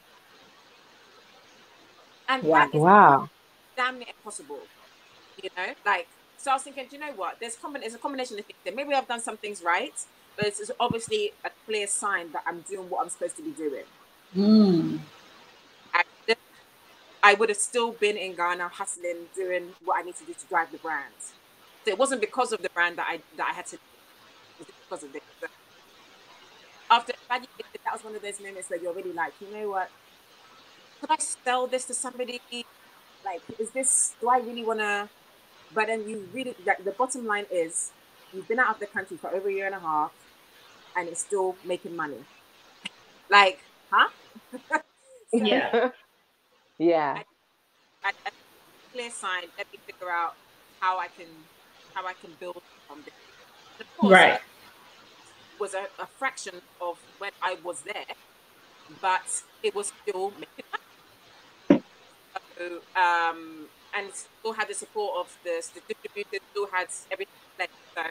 [2.28, 2.60] And wow.
[2.60, 3.30] that is wow.
[3.78, 4.60] damn near impossible.
[5.42, 6.08] You know, like
[6.38, 7.40] so I was thinking, do you know what?
[7.40, 8.74] There's common there's a combination of things there.
[8.74, 9.94] Maybe I've done some things right,
[10.36, 13.84] but it's obviously a clear sign that I'm doing what I'm supposed to be doing.
[14.36, 15.00] Mm.
[17.24, 20.46] I would have still been in Ghana hustling, doing what I need to do to
[20.46, 21.16] drive the brand.
[21.86, 23.76] So it wasn't because of the brand that I that I had to.
[23.76, 23.82] It
[24.60, 25.21] was because of this.
[25.39, 25.52] But
[26.89, 29.91] after that was one of those moments where you're really like, you know what?
[31.00, 32.41] Could I sell this to somebody?
[33.24, 34.15] Like, is this?
[34.19, 35.10] Do I really want to?
[35.74, 37.91] But then you really like the bottom line is,
[38.34, 40.12] you've been out of the country for over a year and a half,
[40.95, 42.24] and it's still making money.
[43.30, 43.60] like,
[43.91, 44.10] huh?
[44.69, 44.82] so,
[45.34, 45.89] yeah.
[46.80, 47.21] yeah.
[48.04, 48.30] I, I,
[48.91, 49.43] clear sign.
[49.58, 50.36] Let me figure out
[50.80, 51.28] how I can
[51.96, 53.14] how I can build from this.
[53.80, 54.40] Of course, right.
[55.60, 58.14] Was a, a fraction of when I was there,
[59.02, 60.66] but it was still making
[61.70, 61.82] money.
[62.58, 67.34] So, um, and still had the support of the, the distributors, still had everything.
[67.96, 68.02] So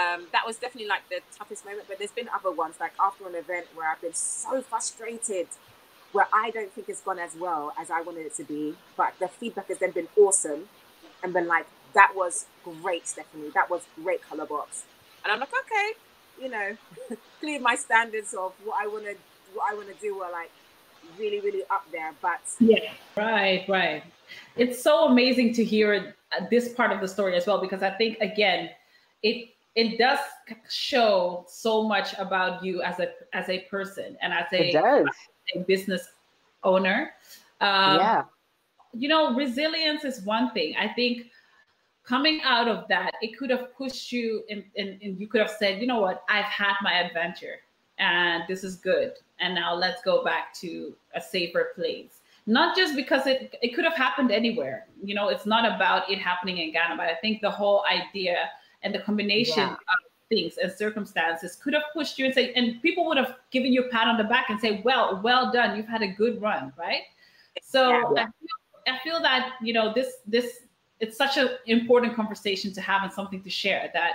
[0.00, 1.84] um, that was definitely like the toughest moment.
[1.88, 5.46] But there's been other ones, like after an event where I've been so frustrated,
[6.10, 8.74] where I don't think it's gone as well as I wanted it to be.
[8.96, 10.68] But the feedback has then been awesome,
[11.22, 13.50] and been like, that was great, Stephanie.
[13.54, 14.82] That was great Colorbox.
[15.24, 15.90] And I'm like, okay,
[16.40, 16.76] you know,
[17.40, 19.16] clearly my standards of what I want to
[19.54, 20.50] what I want to do were like
[21.18, 22.12] really, really up there.
[22.20, 24.02] But yeah, right, right.
[24.56, 26.14] It's so amazing to hear
[26.50, 28.70] this part of the story as well because I think again,
[29.22, 30.18] it it does
[30.68, 35.06] show so much about you as a as a person and as a, as
[35.54, 36.08] a business
[36.62, 37.12] owner.
[37.60, 38.24] Um, yeah.
[38.96, 40.74] You know, resilience is one thing.
[40.78, 41.26] I think
[42.04, 45.50] coming out of that, it could have pushed you and, and, and you could have
[45.50, 47.56] said, you know what, I've had my adventure
[47.98, 49.14] and this is good.
[49.40, 52.20] And now let's go back to a safer place.
[52.46, 54.86] Not just because it, it could have happened anywhere.
[55.02, 58.50] You know, it's not about it happening in Ghana, but I think the whole idea
[58.82, 59.72] and the combination yeah.
[59.72, 59.78] of
[60.28, 63.84] things and circumstances could have pushed you and say, and people would have given you
[63.84, 65.74] a pat on the back and say, well, well done.
[65.74, 67.02] You've had a good run, right?
[67.62, 68.02] So yeah.
[68.04, 70.60] I, feel, I feel that, you know, this, this,
[71.00, 74.12] it's such an important conversation to have and something to share that,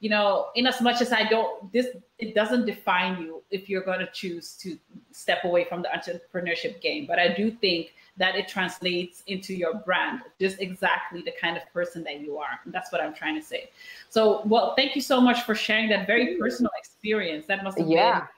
[0.00, 3.84] you know, in as much as I don't, this, it doesn't define you if you're
[3.84, 4.78] going to choose to
[5.12, 7.06] step away from the entrepreneurship game.
[7.06, 11.62] But I do think that it translates into your brand, just exactly the kind of
[11.72, 12.60] person that you are.
[12.64, 13.70] And that's what I'm trying to say.
[14.08, 17.46] So, well, thank you so much for sharing that very personal experience.
[17.46, 18.20] That must have yeah.
[18.20, 18.28] been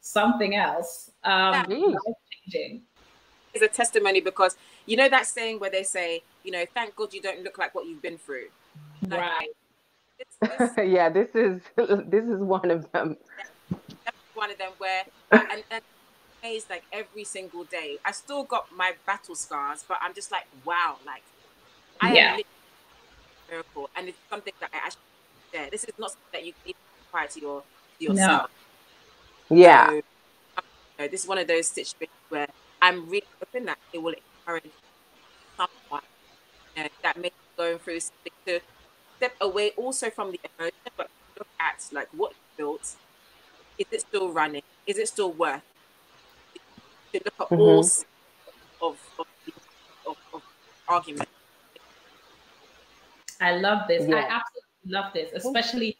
[0.00, 1.10] something else.
[1.24, 1.94] Um, yeah.
[2.44, 2.82] changing.
[3.52, 7.12] Is a testimony because you know that saying where they say, you know, thank God
[7.12, 8.46] you don't look like what you've been through.
[9.02, 9.48] Like, right.
[10.18, 13.16] This, this, yeah, this is this is one of them.
[14.34, 15.82] One of them where and, and
[16.42, 17.98] amazed like every single day.
[18.04, 21.22] I still got my battle scars, but I'm just like, wow, like
[22.00, 22.34] I yeah.
[22.34, 22.42] am
[23.50, 25.00] miracle, and it's something that I actually
[25.52, 25.70] share.
[25.70, 26.76] This is not something that you keep
[27.10, 27.62] quiet to your
[27.98, 28.50] to yourself.
[29.50, 29.56] No.
[29.56, 29.88] Yeah.
[29.88, 30.02] So, you
[30.98, 32.48] know, this is one of those situations where
[32.80, 34.70] I'm really hoping that it will encourage
[35.56, 36.02] someone
[36.76, 38.60] you know, that may be going through something to
[39.16, 42.96] step away also from the emotion, but look at like what you built.
[43.78, 44.62] Is it still running?
[44.86, 45.62] Is it still worth
[47.12, 47.60] to look at mm-hmm.
[47.60, 49.26] all of, of,
[50.06, 50.42] of, of
[50.88, 51.28] argument.
[53.40, 54.06] I love this.
[54.06, 54.16] Yeah.
[54.16, 55.96] I absolutely love this, especially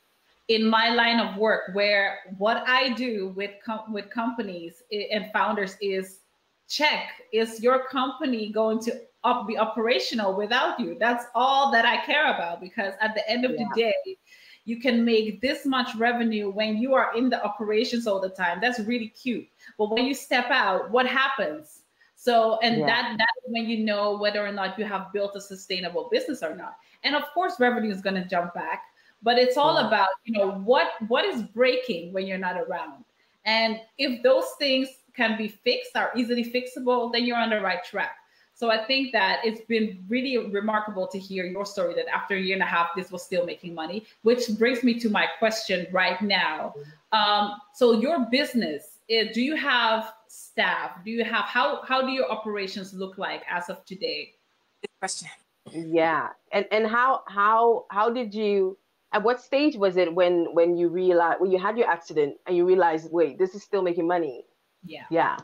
[0.48, 5.76] in my line of work, where what I do with com- with companies and founders
[5.80, 6.20] is
[6.68, 10.96] check: is your company going to up, be operational without you?
[10.98, 13.64] That's all that I care about because at the end of yeah.
[13.74, 14.16] the day,
[14.64, 18.58] you can make this much revenue when you are in the operations all the time.
[18.60, 19.48] That's really cute.
[19.78, 21.80] But when you step out, what happens?
[22.14, 22.86] So, and yeah.
[22.86, 26.42] that that is when you know whether or not you have built a sustainable business
[26.42, 26.76] or not.
[27.02, 28.82] And of course, revenue is going to jump back,
[29.22, 29.86] but it's all yeah.
[29.86, 33.04] about you know what what is breaking when you're not around.
[33.46, 37.82] And if those things can be fixed, are easily fixable, then you're on the right
[37.82, 38.16] track.
[38.60, 42.38] So I think that it's been really remarkable to hear your story that after a
[42.38, 45.86] year and a half, this was still making money, which brings me to my question
[45.90, 46.74] right now.
[47.10, 51.02] Um, so your business, eh, do you have staff?
[51.02, 54.34] Do you have how how do your operations look like as of today?
[54.82, 55.30] Good question.
[55.72, 58.76] Yeah, and and how how how did you?
[59.12, 62.54] At what stage was it when when you realized when you had your accident and
[62.54, 64.44] you realized, wait, this is still making money?
[64.84, 65.06] Yeah.
[65.08, 65.38] Yeah.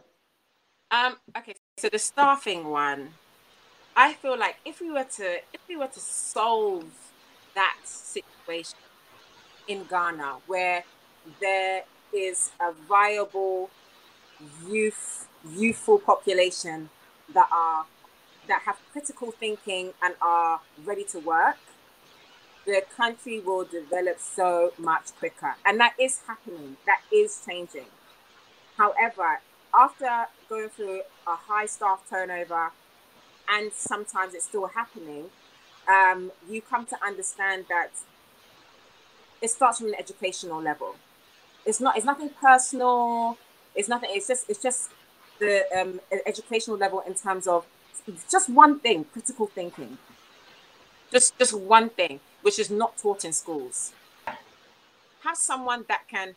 [0.90, 1.16] Um.
[1.34, 1.54] Okay.
[1.78, 3.12] So the staffing one,
[3.94, 6.86] I feel like if we were to if we were to solve
[7.54, 8.78] that situation
[9.68, 10.84] in Ghana where
[11.38, 13.68] there is a viable
[14.66, 16.88] youth youthful population
[17.34, 17.84] that are
[18.48, 21.58] that have critical thinking and are ready to work
[22.64, 25.54] the country will develop so much quicker.
[25.64, 26.78] And that is happening.
[26.86, 27.86] That is changing.
[28.76, 29.40] However
[29.76, 32.70] after going through a high staff turnover,
[33.48, 35.26] and sometimes it's still happening,
[35.88, 37.90] um, you come to understand that
[39.40, 40.96] it starts from an educational level.
[41.64, 41.96] It's not.
[41.96, 43.36] It's nothing personal.
[43.74, 44.10] It's nothing.
[44.12, 44.48] It's just.
[44.48, 44.90] It's just
[45.38, 47.66] the um, educational level in terms of
[48.30, 49.98] just one thing, critical thinking.
[51.12, 53.92] Just just one thing, which is not taught in schools.
[55.22, 56.34] Have someone that can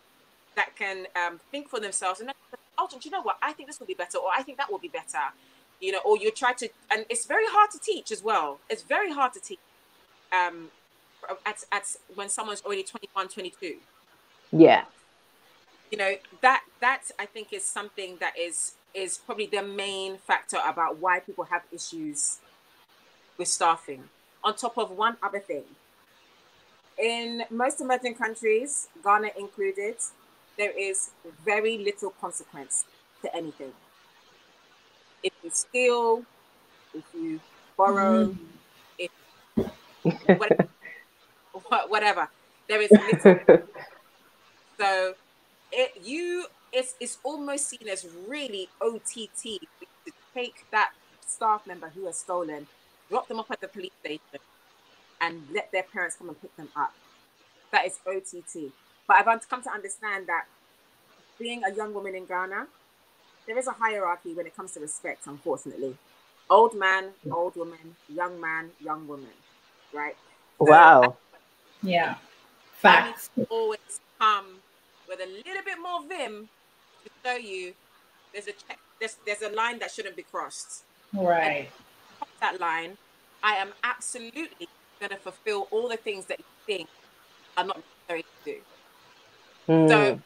[0.56, 2.32] that can um, think for themselves and
[2.80, 3.38] oh, do you know what?
[3.42, 5.20] I think this will be better, or I think that will be better.
[5.80, 8.60] You know, or you try to, and it's very hard to teach as well.
[8.70, 9.60] It's very hard to teach
[10.34, 10.70] um,
[11.46, 11.84] at, at
[12.16, 13.78] when someone's already 21, 22.
[14.52, 14.84] Yeah.
[15.92, 20.58] You know, that that I think is something that is is probably the main factor
[20.66, 22.40] about why people have issues
[23.38, 24.04] with staffing.
[24.44, 25.64] On top of one other thing,
[26.98, 29.96] in most emerging countries, Ghana included,
[30.60, 31.12] there is
[31.46, 32.84] very little consequence
[33.22, 33.72] to anything.
[35.24, 36.24] If you steal,
[36.94, 37.40] if you
[37.78, 38.38] borrow, mm.
[39.00, 39.12] if
[40.38, 40.68] whatever,
[41.88, 42.30] whatever,
[42.68, 43.40] there is little.
[44.78, 45.14] so
[45.72, 50.92] it you it's it's almost seen as really OTT to take that
[51.26, 52.68] staff member who has stolen,
[53.10, 54.40] drop them off at the police station,
[55.22, 56.94] and let their parents come and pick them up.
[57.72, 58.74] That is OTT.
[59.10, 60.46] But I've come to understand that
[61.40, 62.68] being a young woman in Ghana,
[63.48, 65.98] there is a hierarchy when it comes to respect, unfortunately.
[66.48, 69.34] Old man, old woman, young man, young woman,
[69.92, 70.16] right?
[70.60, 71.18] So wow.
[71.82, 72.16] yeah.
[72.74, 73.32] Facts.
[73.50, 73.80] Always
[74.20, 74.60] come
[75.08, 76.48] with a little bit more vim
[77.04, 77.74] to show you
[78.32, 80.84] there's a check, there's there's a line that shouldn't be crossed.
[81.16, 81.70] Right.
[82.42, 82.96] that line,
[83.42, 86.90] I am absolutely going to fulfill all the things that you think
[87.58, 88.60] are not necessary to do.
[89.70, 89.90] Mm.
[89.90, 90.20] So,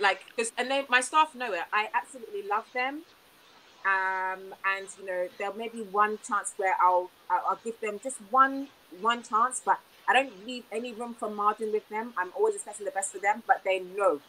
[0.00, 1.62] like, because and then my staff know it.
[1.72, 3.02] I absolutely love them.
[3.86, 7.98] Um, and you know, there may be one chance where I'll, I'll I'll give them
[8.02, 8.68] just one
[9.00, 12.12] one chance, but I don't leave any room for margin with them.
[12.18, 14.20] I'm always expecting the best for them, but they know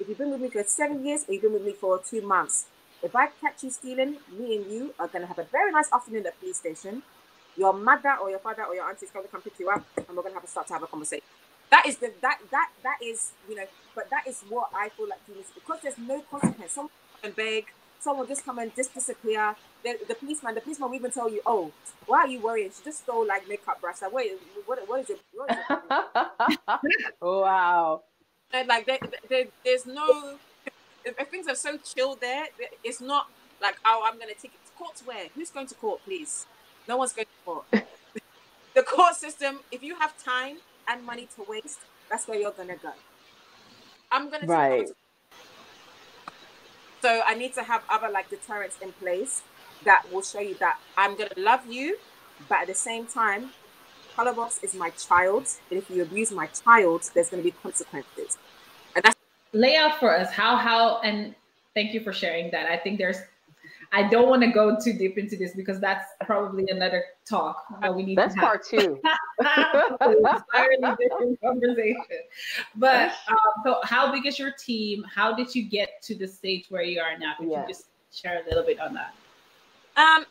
[0.00, 2.20] if you've been with me for seven years or you've been with me for two
[2.20, 2.66] months,
[3.02, 5.90] if I catch you stealing, me and you are going to have a very nice
[5.92, 7.02] afternoon at the police station.
[7.56, 9.84] Your mother or your father or your auntie is going to come pick you up,
[9.96, 11.24] and we're going to have to start to have a conversation.
[11.70, 15.08] That is the that that that is you know, but that is what I feel
[15.08, 15.20] like
[15.54, 16.72] because there's no consequence.
[16.72, 16.90] Someone
[17.22, 17.66] can beg,
[18.00, 19.54] someone just come and just disappear.
[19.84, 21.72] The, the policeman, the policeman will even tell you, "Oh,
[22.06, 22.70] why are you worrying?
[22.70, 24.02] She just stole like makeup brush.
[24.02, 24.32] Like, wait,
[24.66, 25.20] what, what is it?
[25.34, 26.58] What is it?
[27.20, 28.02] wow.
[28.52, 28.98] And like, there,
[29.28, 30.36] there, there's no.
[31.04, 32.46] If things are so chill there,
[32.82, 33.28] it's not
[33.62, 35.00] like, oh, I'm going to take it to court.
[35.04, 35.26] Where?
[35.34, 36.46] Who's going to court, please?
[36.88, 37.66] No one's going to court.
[38.74, 39.60] the court system.
[39.70, 40.58] If you have time
[40.88, 41.80] and money to waste,
[42.10, 42.92] that's where you're going to go.
[44.10, 44.88] I'm going to right.
[47.00, 49.42] So I need to have other like deterrents in place
[49.84, 51.96] that will show you that I'm going to love you,
[52.48, 53.50] but at the same time,
[54.16, 55.46] Colorbox is my child.
[55.70, 58.36] And if you abuse my child, there's going to be consequences.
[58.96, 59.16] And that's
[59.52, 61.34] lay out for us how how and
[61.74, 62.66] thank you for sharing that.
[62.66, 63.18] I think there's
[63.92, 67.94] I don't want to go too deep into this because that's probably another talk that
[67.94, 68.48] we need that's to have.
[68.48, 69.00] part two.
[69.40, 72.20] entirely different conversation.
[72.76, 75.04] But um, so how big is your team?
[75.04, 77.34] How did you get to the stage where you are now?
[77.38, 77.62] Could yeah.
[77.62, 79.14] you just share a little bit on that?
[79.96, 80.26] Um,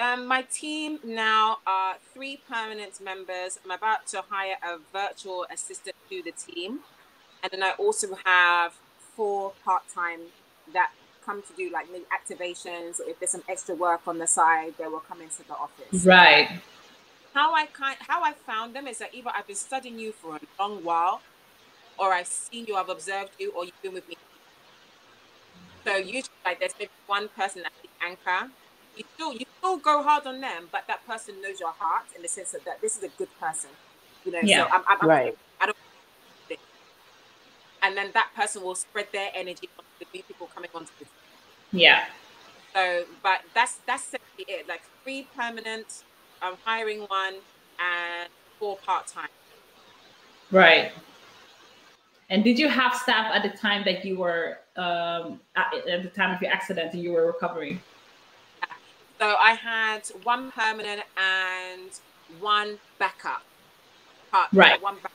[0.00, 3.58] um, my team now are three permanent members.
[3.64, 6.80] I'm about to hire a virtual assistant to the team.
[7.42, 8.74] And then I also have
[9.16, 10.20] four part time
[10.72, 10.90] that
[11.28, 13.00] come to do like maybe activations.
[13.06, 16.04] If there's some extra work on the side, they will come into the office.
[16.04, 16.48] Right.
[17.34, 20.36] How I kind how I found them is that either I've been studying you for
[20.36, 21.20] a long while,
[21.98, 24.16] or I've seen you, I've observed you, or you've been with me.
[25.84, 28.50] So usually like there's maybe one person at the anchor
[28.96, 32.22] you still you still go hard on them, but that person knows your heart in
[32.22, 33.70] the sense that, that this is a good person.
[34.24, 34.66] You know, yeah.
[34.66, 35.38] so I'm, I'm, right.
[35.60, 35.76] I don't
[37.80, 41.06] and then that person will spread their energy on the new people coming onto the
[41.72, 42.06] Yeah.
[42.74, 44.68] So but that's that's simply it.
[44.68, 46.04] Like three permanent,
[46.42, 47.34] I'm hiring one
[47.78, 48.28] and
[48.58, 49.28] four part time.
[50.50, 50.92] Right.
[52.30, 56.10] And did you have staff at the time that you were um, at, at the
[56.10, 57.80] time of your accident and you were recovering?
[59.18, 61.90] So I had one permanent and
[62.38, 63.42] one backup.
[64.30, 64.80] Part, right.
[64.82, 65.12] One backup.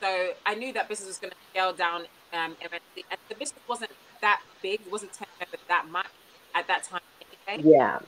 [0.00, 3.04] So I knew that business was going to scale down um, eventually.
[3.10, 4.80] And the business wasn't that big.
[4.80, 6.06] It wasn't 10 members that much
[6.54, 7.00] at that time.
[7.48, 7.72] Anyway.
[7.72, 7.98] Yeah.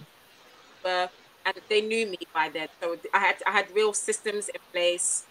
[0.82, 1.12] But,
[1.44, 2.68] and they knew me by then.
[2.80, 5.24] So I had I had real systems in place,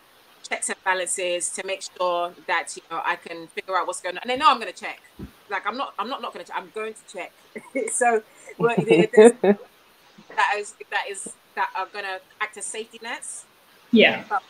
[0.48, 4.18] checks and balances to make sure that you know I can figure out what's going
[4.18, 4.22] on.
[4.24, 5.02] And they know I'm going to check.
[5.50, 6.62] Like I'm not I'm not not going to check.
[6.62, 7.32] I'm going to check.
[7.92, 8.22] so
[8.58, 13.46] well, that is that is that are gonna act as safety nets.
[13.92, 14.24] Yeah.
[14.30, 14.44] But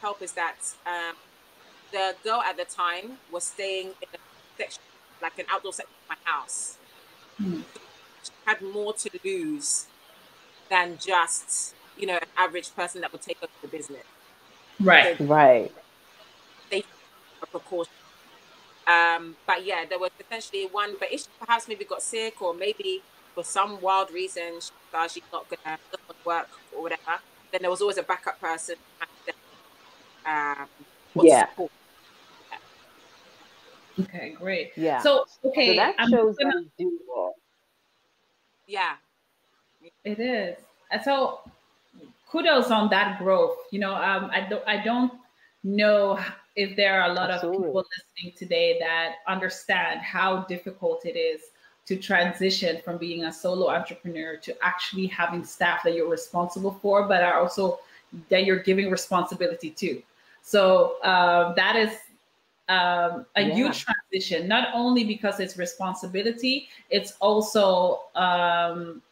[0.00, 0.56] help is that
[0.86, 1.16] um,
[1.94, 4.18] the girl at the time was staying in a
[4.58, 4.82] section,
[5.22, 6.76] like an outdoor section of my house.
[7.38, 7.60] Hmm.
[8.24, 9.86] She had more to lose
[10.68, 14.02] than just you know an average person that would take over the business.
[14.80, 15.16] Right.
[15.16, 15.72] So right.
[16.70, 16.82] They
[17.40, 17.92] a precaution.
[18.86, 22.52] Um, but yeah, there was potentially one, but if she perhaps maybe got sick or
[22.52, 23.02] maybe
[23.34, 25.78] for some wild reason she thought she's not gonna
[26.24, 27.20] work or whatever,
[27.52, 28.76] then there was always a backup person.
[30.26, 30.66] Um,
[31.22, 31.46] yeah.
[34.00, 34.72] Okay, great.
[34.76, 35.00] Yeah.
[35.00, 37.30] So okay, so that I'm shows gonna, that doable.
[38.66, 38.94] Yeah.
[40.04, 40.56] It is.
[41.04, 41.40] So
[42.28, 43.56] kudos on that growth.
[43.70, 45.12] You know, um, I don't I don't
[45.62, 46.18] know
[46.56, 47.58] if there are a lot Absolutely.
[47.58, 51.42] of people listening today that understand how difficult it is
[51.86, 57.06] to transition from being a solo entrepreneur to actually having staff that you're responsible for,
[57.06, 57.80] but are also
[58.30, 60.02] that you're giving responsibility to.
[60.42, 61.90] So uh, that is
[62.68, 63.54] um, a yeah.
[63.54, 69.02] huge transition, not only because it's responsibility, it's also um,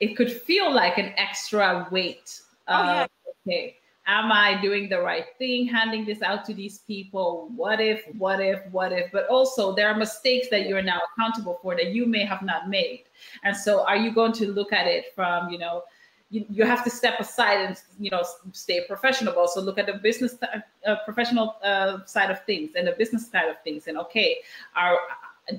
[0.00, 2.40] it could feel like an extra weight.
[2.68, 3.06] Oh, yeah.
[3.46, 7.50] Okay, am I doing the right thing, handing this out to these people?
[7.54, 9.10] What if, what if, what if?
[9.12, 12.68] But also, there are mistakes that you're now accountable for that you may have not
[12.68, 13.04] made.
[13.44, 15.84] And so, are you going to look at it from, you know,
[16.30, 19.34] you, you have to step aside and you know stay professional.
[19.34, 23.48] Also look at the business uh, professional uh, side of things and the business side
[23.48, 24.38] of things and okay
[24.76, 24.96] are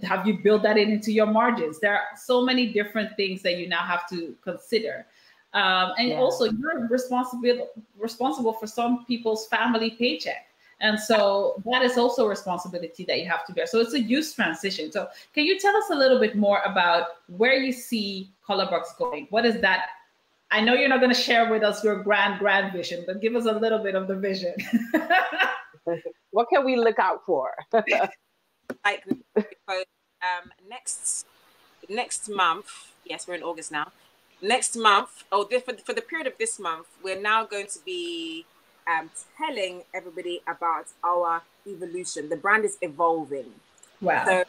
[0.03, 1.79] have you built that in into your margins?
[1.79, 5.05] There are so many different things that you now have to consider.
[5.53, 6.15] Um, and yeah.
[6.15, 10.47] also you're responsible responsible for some people's family paycheck.
[10.79, 13.67] And so that is also a responsibility that you have to bear.
[13.67, 14.91] So it's a huge transition.
[14.91, 19.27] So can you tell us a little bit more about where you see colorbox going?
[19.29, 19.89] What is that
[20.51, 23.35] I know you're not going to share with us your grand, grand vision, but give
[23.35, 24.53] us a little bit of the vision.
[26.31, 27.53] what can we look out for?
[27.73, 29.05] like
[30.21, 31.25] um, next
[31.89, 33.91] next month, yes, we're in August now.
[34.41, 38.45] Next month, oh, for, for the period of this month, we're now going to be
[38.87, 42.27] um, telling everybody about our evolution.
[42.29, 43.51] The brand is evolving.
[44.01, 44.25] Wow.
[44.25, 44.43] So,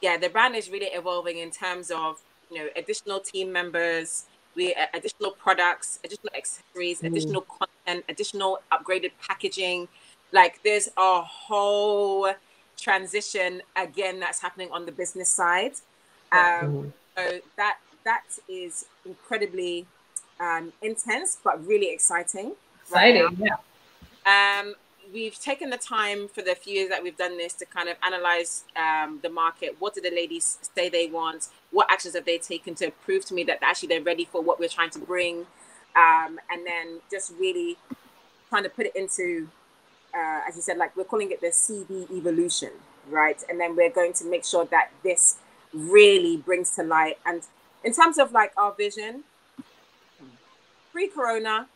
[0.00, 4.74] yeah, the brand is really evolving in terms of you know additional team members, we
[4.74, 7.08] uh, additional products, additional accessories, mm.
[7.08, 9.88] additional content, additional upgraded packaging.
[10.32, 12.32] Like there's a whole
[12.76, 15.74] transition again that's happening on the business side.
[16.32, 16.92] Um, mm.
[17.16, 19.86] So that that is incredibly
[20.40, 22.52] um, intense, but really exciting.
[22.82, 23.50] Exciting, right
[24.26, 24.60] yeah.
[24.60, 24.74] Um,
[25.12, 27.96] we've taken the time for the few years that we've done this to kind of
[28.02, 29.76] analyze um, the market.
[29.78, 31.48] What do the ladies say they want?
[31.72, 34.60] What actions have they taken to prove to me that actually they're ready for what
[34.60, 35.46] we're trying to bring?
[35.96, 37.76] Um, and then just really
[38.48, 39.48] trying to put it into,
[40.14, 42.70] uh, as you said, like we're calling it the CB evolution,
[43.08, 43.42] right?
[43.48, 45.36] And then we're going to make sure that this
[45.72, 47.18] really brings to light.
[47.24, 47.42] And
[47.82, 49.24] in terms of like our vision,
[50.92, 51.68] pre-corona,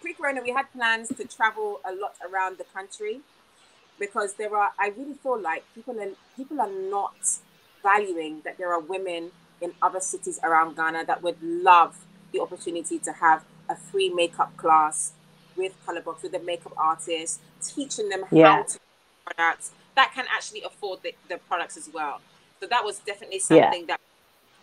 [0.00, 3.20] pre-corona, we had plans to travel a lot around the country
[3.98, 4.70] because there are.
[4.78, 7.14] I really feel like people are people are not
[7.82, 11.96] valuing that there are women in other cities around Ghana that would love
[12.32, 15.12] the opportunity to have a free makeup class
[15.56, 18.56] with Colorbox with a makeup artist, teaching them yeah.
[18.56, 18.78] how to
[19.24, 22.20] products that can actually afford the, the products as well.
[22.60, 23.96] So that was definitely something yeah.
[23.96, 24.00] that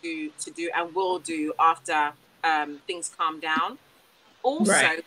[0.02, 2.12] do to do and will do after
[2.44, 3.78] um, things calm down.
[4.42, 5.04] Also, right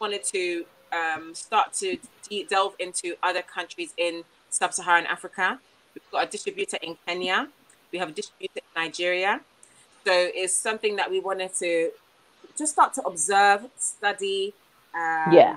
[0.00, 1.96] wanted to um, start to
[2.28, 5.60] de- delve into other countries in sub-Saharan Africa.
[5.94, 7.48] We've got a distributor in Kenya.
[7.92, 9.40] We have a distributor in Nigeria.
[10.04, 11.90] So it's something that we wanted to
[12.56, 14.52] just start to observe, study,
[14.94, 15.56] um, yeah,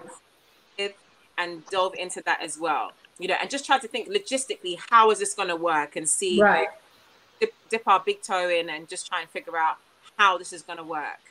[1.38, 2.92] and delve into that as well.
[3.20, 6.08] You know, and just try to think logistically, how is this going to work, and
[6.08, 6.68] see, right.
[7.40, 9.78] dip, dip our big toe in, and just try and figure out
[10.18, 11.22] how this is going to work.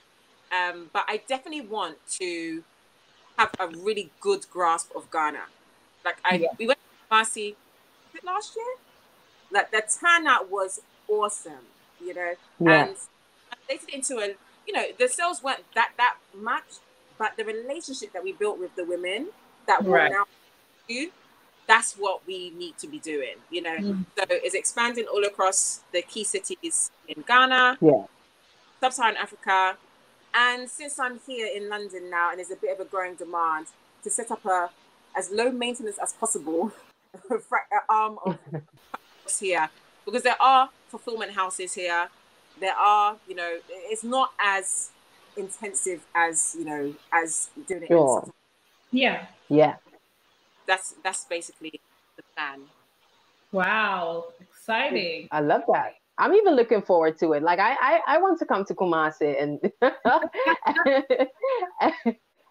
[0.52, 2.62] Um, but I definitely want to
[3.38, 5.42] have a really good grasp of Ghana.
[6.04, 6.48] Like I, yeah.
[6.58, 7.54] we went to Kumasi
[8.24, 8.64] last year.
[9.50, 11.66] Like the turnout was awesome,
[12.00, 12.86] you know, yeah.
[12.86, 12.96] and
[13.68, 14.34] they it into a,
[14.66, 16.64] you know, the sales weren't that that much,
[17.18, 19.28] but the relationship that we built with the women
[19.66, 20.12] that we're right.
[20.12, 20.24] now
[20.88, 21.10] do,
[21.66, 23.76] that's what we need to be doing, you know.
[23.76, 24.06] Mm.
[24.16, 28.04] So it's expanding all across the key cities in Ghana, yeah,
[28.80, 29.76] sub-Saharan Africa,
[30.34, 33.68] and since I'm here in London now, and there's a bit of a growing demand
[34.02, 34.70] to set up a
[35.16, 36.70] as low maintenance as possible
[37.88, 38.38] arm of
[39.38, 39.68] here,
[40.04, 42.08] because there are fulfillment houses here.
[42.60, 44.90] There are, you know, it's not as
[45.36, 47.88] intensive as you know as doing it.
[47.88, 48.32] Sure.
[48.90, 49.26] Yeah.
[49.48, 49.76] Yeah.
[50.66, 51.80] That's that's basically
[52.16, 52.62] the plan.
[53.52, 55.28] Wow, exciting!
[55.30, 55.94] I love that.
[56.18, 57.42] I'm even looking forward to it.
[57.42, 59.60] Like I, I, I want to come to Kumasi and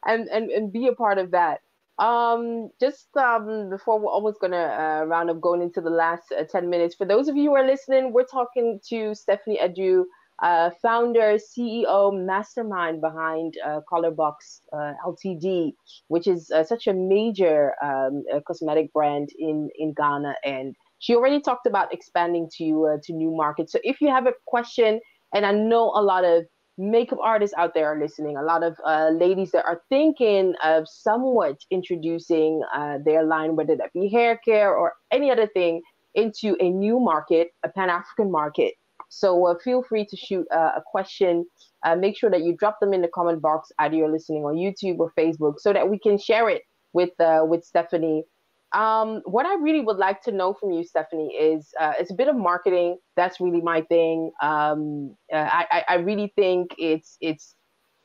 [0.05, 1.61] and, and and be a part of that.
[1.97, 6.43] Um, just um, before we're almost gonna uh, round up, going into the last uh,
[6.43, 6.95] ten minutes.
[6.95, 10.03] For those of you who are listening, we're talking to Stephanie Adu,
[10.43, 14.35] uh, founder, CEO, mastermind behind uh, Colorbox
[14.73, 15.73] uh, Ltd,
[16.09, 21.39] which is uh, such a major um, cosmetic brand in in Ghana and she already
[21.39, 23.71] talked about expanding to uh, to new markets.
[23.71, 24.99] So if you have a question,
[25.33, 26.45] and I know a lot of
[26.77, 30.87] makeup artists out there are listening, a lot of uh, ladies that are thinking of
[30.87, 35.81] somewhat introducing uh, their line, whether that be hair care or any other thing,
[36.15, 38.73] into a new market, a Pan African market.
[39.09, 41.45] So uh, feel free to shoot uh, a question.
[41.85, 44.55] Uh, make sure that you drop them in the comment box, either you're listening on
[44.55, 46.63] YouTube or Facebook, so that we can share it
[46.93, 48.23] with with Stephanie
[48.75, 52.13] um, what I really would like to know from you, Stephanie, is uh, it's a
[52.13, 52.97] bit of marketing.
[53.15, 54.31] That's really my thing.
[54.41, 57.55] Um, uh, I, I really think it's it's.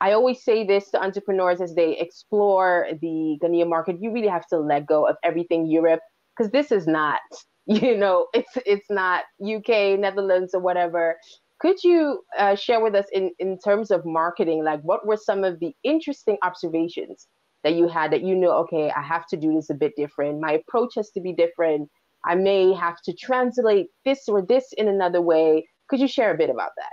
[0.00, 3.96] I always say this to entrepreneurs as they explore the Ghanaian market.
[4.00, 6.00] You really have to let go of everything Europe
[6.38, 7.20] because this is not,
[7.66, 11.16] you know, it's it's not UK, Netherlands, or whatever.
[11.58, 15.42] Could you uh, share with us in in terms of marketing, like what were some
[15.42, 17.26] of the interesting observations
[17.64, 20.40] that you had that you know, okay, I have to do this a bit different.
[20.40, 21.90] My approach has to be different.
[22.24, 25.66] I may have to translate this or this in another way.
[25.88, 26.92] Could you share a bit about that?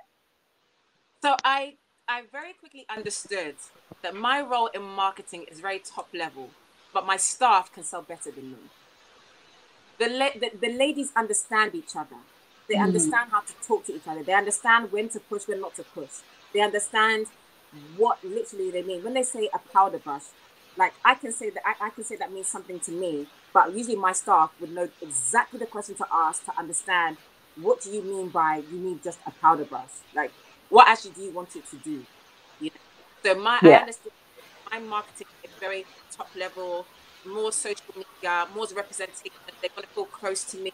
[1.22, 1.76] So I
[2.08, 3.56] I very quickly understood
[4.02, 6.52] that my role in marketing is very top level,
[6.94, 8.58] but my staff can sell better than me.
[10.00, 12.16] The, la- the, the ladies understand each other.
[12.70, 12.84] They mm.
[12.84, 14.24] understand how to talk to each other.
[14.24, 16.22] They understand when to push, when not to push.
[16.54, 17.28] They understand
[17.98, 19.04] what literally they mean.
[19.04, 20.24] When they say a powder brush,
[20.78, 23.76] like I can say that I, I can say that means something to me, but
[23.76, 27.18] usually my staff would know exactly the question to ask to understand
[27.62, 29.90] what do you mean by you need just a powder brush?
[30.16, 30.32] Like
[30.70, 32.06] what actually do you want it to do?
[32.60, 32.82] You know?
[33.24, 33.70] So my yeah.
[33.70, 34.14] I understand
[34.72, 36.86] my marketing is very top level,
[37.26, 39.32] more social media, more representation.
[39.62, 40.72] They want to feel close to me.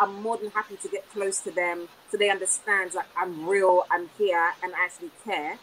[0.00, 3.86] I'm more than happy to get close to them so they understand that I'm real,
[3.90, 5.58] I'm here, and I actually care.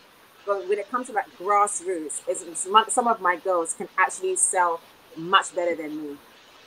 [0.45, 4.81] But when it comes to like grassroots, is some of my girls can actually sell
[5.15, 6.17] much better than me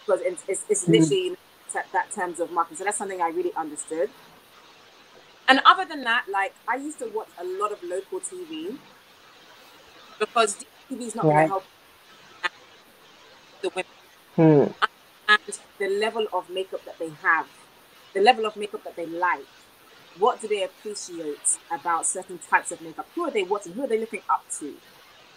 [0.01, 0.93] because it's, it's, it's mm-hmm.
[0.93, 1.37] literally
[1.93, 2.79] that terms of marketing.
[2.79, 4.11] So that's something I really understood.
[5.49, 8.79] And other than that, like I used to watch a lot of local TV
[10.19, 11.49] because TV is not right.
[11.49, 11.65] going to help
[13.63, 13.91] the women.
[14.37, 14.73] Hmm.
[15.29, 15.41] And
[15.79, 17.47] the level of makeup that they have,
[18.13, 19.47] the level of makeup that they like,
[20.19, 23.09] what do they appreciate about certain types of makeup?
[23.15, 23.73] Who are they watching?
[23.73, 24.75] Who are they looking up to?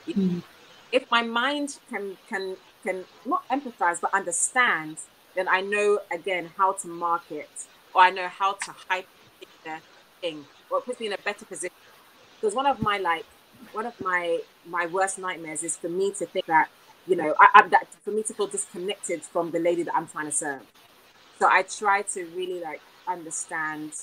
[0.07, 0.43] Mm.
[0.91, 4.97] If my mind can can can not empathize but understand,
[5.35, 7.49] then I know again how to market
[7.93, 9.07] or I know how to hype
[9.63, 9.79] the
[10.21, 11.75] thing or it puts me in a better position.
[12.39, 13.25] Because one of my like
[13.73, 16.69] one of my my worst nightmares is for me to think that
[17.07, 20.07] you know I, I that for me to feel disconnected from the lady that I'm
[20.07, 20.61] trying to serve.
[21.39, 23.93] So I try to really like understand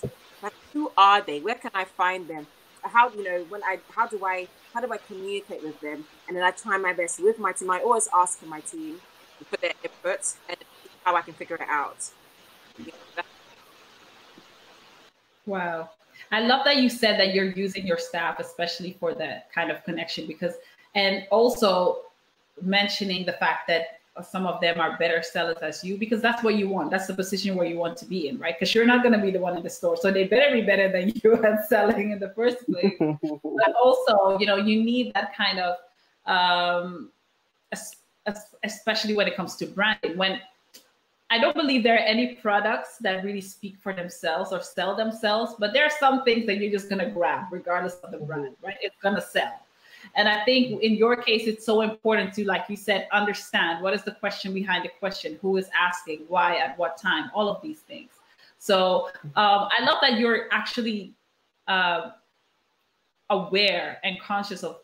[0.43, 1.41] like who are they?
[1.41, 2.47] Where can i find them?
[2.82, 6.05] How you know when i how do i how do i communicate with them?
[6.26, 7.70] And then i try my best with my team.
[7.70, 9.01] I always ask my team
[9.49, 10.59] for their input and
[11.05, 12.11] how i can figure it out.
[15.47, 15.91] Wow.
[16.32, 19.85] I love that you said that you're using your staff especially for that kind of
[19.85, 20.55] connection because
[20.95, 22.03] and also
[22.62, 26.55] mentioning the fact that some of them are better sellers as you because that's what
[26.55, 26.91] you want.
[26.91, 28.55] That's the position where you want to be in, right?
[28.57, 29.97] Because you're not going to be the one in the store.
[29.97, 32.95] So they better be better than you at selling in the first place.
[32.99, 35.77] but also, you know, you need that kind of,
[36.27, 37.11] um,
[38.62, 40.17] especially when it comes to branding.
[40.17, 40.41] When
[41.31, 45.55] I don't believe there are any products that really speak for themselves or sell themselves,
[45.59, 48.55] but there are some things that you're just going to grab regardless of the brand,
[48.62, 48.77] right?
[48.81, 49.64] It's going to sell.
[50.17, 53.95] And I think in your case, it's so important to, like you said, understand what
[53.95, 57.61] is the question behind the question, who is asking, why, at what time, all of
[57.62, 58.11] these things.
[58.59, 61.12] So um, I love that you're actually
[61.67, 62.12] uh,
[63.31, 64.79] aware and conscious of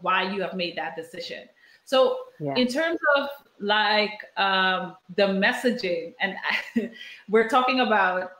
[0.00, 1.48] why you have made that decision.
[1.84, 2.54] So yeah.
[2.54, 3.28] in terms of
[3.58, 6.36] like um, the messaging, and
[7.28, 8.32] we're talking about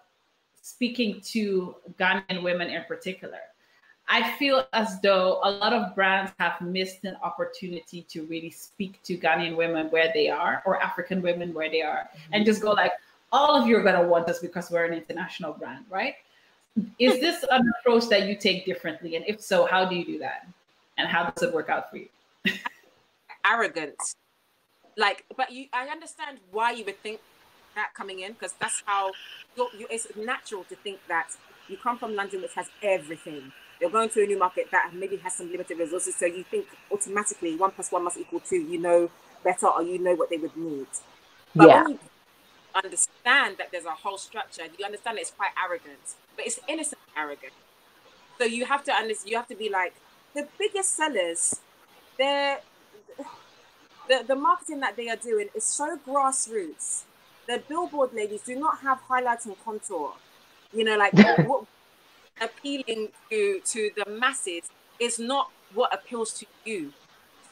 [0.61, 3.39] speaking to Ghanaian women in particular.
[4.13, 9.03] I feel as though a lot of brands have missed an opportunity to really speak
[9.05, 12.35] to Ghanaian women where they are or African women where they are mm-hmm.
[12.35, 12.93] and just go like,
[13.33, 16.17] all of you are going to want us because we're an international brand, right?
[16.99, 19.17] Is this an approach that you take differently?
[19.17, 20.47] And if so, how do you do that?
[20.99, 22.09] And how does it work out for you?
[23.47, 24.15] Arrogance.
[24.99, 27.19] Like, but you, I understand why you would think
[27.77, 29.13] that coming in because that's how
[29.57, 31.31] you, it's natural to think that
[31.67, 33.53] you come from London, which has everything.
[33.83, 36.67] You're going to a new market that maybe has some limited resources, so you think
[36.93, 38.59] automatically one plus one must equal two.
[38.59, 39.11] You know
[39.43, 40.87] better, or you know what they would need.
[41.53, 41.83] But yeah.
[41.83, 41.99] when you
[42.77, 47.53] understand that there's a whole structure, you understand it's quite arrogant, but it's innocent arrogant.
[48.39, 49.31] So you have to understand.
[49.33, 49.95] You have to be like
[50.33, 51.57] the biggest sellers.
[52.17, 52.61] They're
[54.09, 57.03] the, the marketing that they are doing is so grassroots.
[57.49, 60.13] The billboard ladies do not have highlights and contour.
[60.73, 61.13] You know, like
[61.49, 61.67] what
[62.43, 66.93] appealing to to the masses is not what appeals to you.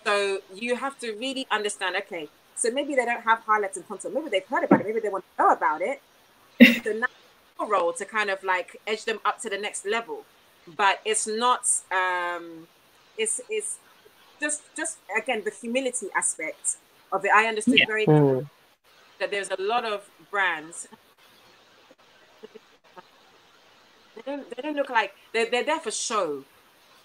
[0.05, 1.97] So you have to really understand.
[1.97, 4.11] Okay, so maybe they don't have highlights and contour.
[4.11, 4.86] Maybe they've heard about it.
[4.86, 6.03] Maybe they want to know about it.
[6.84, 7.07] so now
[7.66, 10.24] role to kind of like edge them up to the next level,
[10.76, 11.62] but it's not.
[11.91, 12.66] Um,
[13.18, 13.78] it's it's
[14.41, 16.76] just just again the humility aspect
[17.12, 17.30] of it.
[17.34, 17.86] I understood yeah.
[17.86, 18.49] very mm.
[19.18, 20.88] that there's a lot of brands.
[24.25, 24.57] They don't.
[24.57, 25.51] They don't look like they're.
[25.51, 26.45] They're there for show.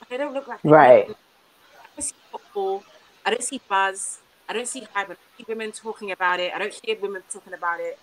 [0.09, 1.05] They don't look like right.
[1.09, 2.83] I don't see football.
[3.25, 4.19] I don't see buzz.
[4.49, 4.89] I don't see hype.
[4.93, 6.51] I don't see women talking about it.
[6.53, 7.97] I don't hear women talking about it.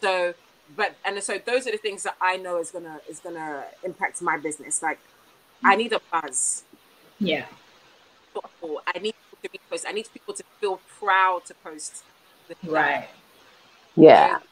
[0.00, 0.34] So,
[0.76, 4.20] but and so those are the things that I know is gonna is gonna impact
[4.22, 4.82] my business.
[4.82, 4.98] Like,
[5.62, 6.64] I need a buzz.
[7.20, 7.46] Yeah.
[8.34, 8.82] Football.
[8.86, 9.84] I need people to repost.
[9.86, 12.02] I need people to feel proud to post.
[12.64, 13.08] Right.
[13.94, 14.38] Yeah.
[14.38, 14.42] So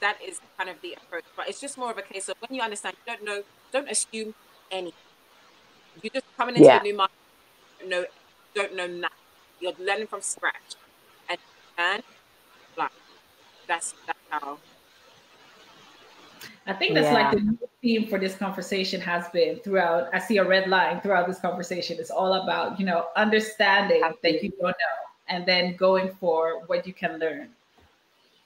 [0.00, 2.54] that is kind of the approach, but it's just more of a case of when
[2.54, 3.42] you understand, you don't know,
[3.72, 4.34] don't assume
[4.70, 4.92] anything.
[6.02, 6.80] You're just coming into yeah.
[6.80, 7.14] a new market,
[7.80, 8.04] don't know,
[8.54, 9.18] don't know nothing.
[9.60, 10.76] You're learning from scratch,
[11.28, 11.38] and
[11.78, 12.02] and
[12.76, 12.90] like
[13.66, 14.58] that's that's how
[16.66, 17.30] I think that's yeah.
[17.30, 20.08] like the theme for this conversation has been throughout.
[20.14, 21.98] I see a red line throughout this conversation.
[22.00, 26.86] It's all about, you know, understanding that you don't know and then going for what
[26.86, 27.48] you can learn.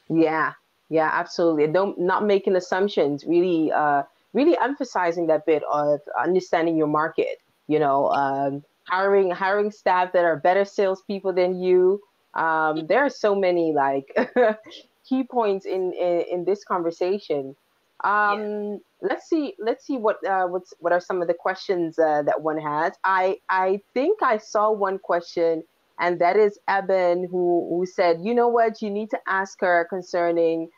[0.09, 0.55] Yeah,
[0.89, 1.67] yeah, absolutely.
[1.67, 4.03] Don't not making assumptions, really uh
[4.35, 10.25] really emphasizing that bit of understanding your market, you know, um hiring hiring staff that
[10.25, 12.01] are better salespeople than you.
[12.35, 14.17] Um, there are so many like
[15.09, 17.57] key points in, in in this conversation
[18.05, 18.77] um, yeah.
[19.01, 19.55] Let's see.
[19.59, 22.95] Let's see what uh, what's what are some of the questions uh, that one has.
[23.05, 25.63] I I think I saw one question,
[26.01, 29.87] and that is Eben who who said, you know what, you need to ask her
[29.89, 30.71] concerning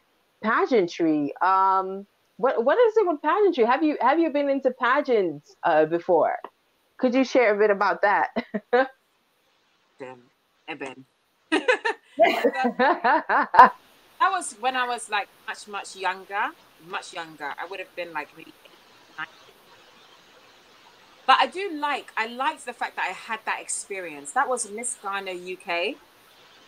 [0.42, 1.32] pageantry.
[1.40, 3.64] Um, what what is it with pageantry?
[3.64, 6.36] Have you have you been into pageants uh, before?
[6.98, 8.28] Could you share a bit about that?
[9.98, 10.22] Damn,
[11.50, 13.72] that
[14.20, 16.50] was when I was like much much younger
[16.88, 17.52] much younger.
[17.60, 18.52] I would have been like maybe
[21.30, 24.32] but I do like, I liked the fact that I had that experience.
[24.32, 25.94] That was Miss Ghana UK.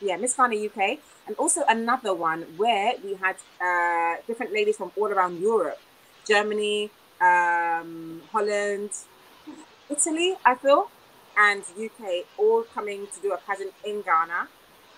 [0.02, 0.98] Yeah, Miss Ghana UK.
[1.26, 5.78] And also another one where we had uh, different ladies from all around Europe
[6.26, 6.90] Germany,
[7.20, 8.90] um, Holland,
[9.88, 10.88] Italy, I feel,
[11.36, 14.48] and UK all coming to do a pageant in Ghana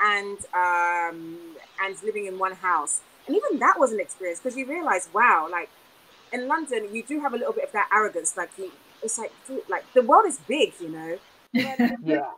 [0.02, 1.38] and um,
[1.82, 3.00] and living in one house.
[3.26, 5.70] And even that was an experience because you realize, wow, like
[6.32, 8.36] in London, you do have a little bit of that arrogance.
[8.36, 8.70] Like you,
[9.02, 9.32] it's like,
[9.68, 11.18] like the world is big, you know.
[11.52, 12.30] yeah.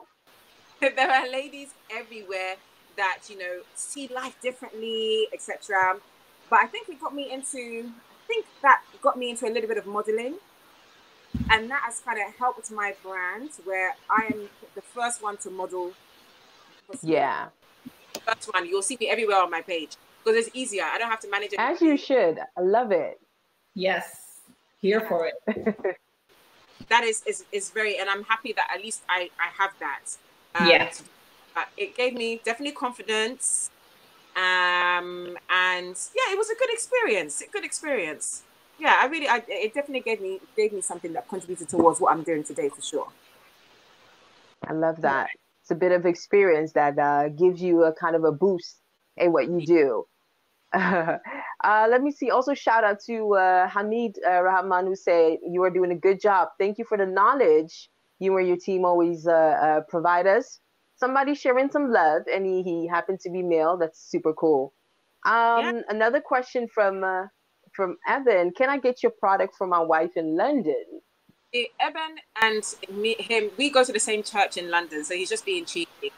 [0.81, 2.57] there are ladies everywhere
[2.97, 5.97] that you know see life differently, etc.
[6.51, 7.91] But I think it got me into.
[7.91, 10.35] I think that got me into a little bit of modeling,
[11.51, 15.51] and that has kind of helped my brand, where I am the first one to
[15.51, 15.93] model.
[17.03, 17.49] Yeah.
[18.25, 20.85] First one, you'll see me everywhere on my page because it's easier.
[20.85, 21.61] I don't have to manage it.
[21.61, 22.39] As you should.
[22.57, 23.21] I love it.
[23.75, 24.41] Yes,
[24.81, 25.37] here for it.
[26.89, 30.17] that is, is is very, and I'm happy that at least I I have that.
[30.59, 30.91] Um, yeah.
[31.77, 33.71] it gave me definitely confidence,
[34.37, 37.43] um, and yeah, it was a good experience.
[37.43, 38.43] A good experience.
[38.79, 42.13] Yeah, I really, I, it definitely gave me gave me something that contributed towards what
[42.13, 43.09] I'm doing today for sure.
[44.67, 45.29] I love that.
[45.63, 48.77] It's a bit of experience that uh, gives you a kind of a boost
[49.17, 50.07] in what you do.
[50.73, 51.19] uh,
[51.65, 52.31] let me see.
[52.31, 56.21] Also, shout out to uh, Hamid uh, Rahman who said you are doing a good
[56.21, 56.49] job.
[56.59, 57.89] Thank you for the knowledge
[58.19, 60.61] you and your team always uh, uh, provide us.
[60.97, 63.77] Somebody sharing some love, and he, he happened to be male.
[63.77, 64.73] That's super cool.
[65.27, 65.81] Um, yeah.
[65.89, 67.27] Another question from uh,
[67.73, 70.85] from Evan: Can I get your product for my wife in London?
[71.81, 75.45] Evan and me, him, we go to the same church in London, so he's just
[75.45, 76.13] being cheeky.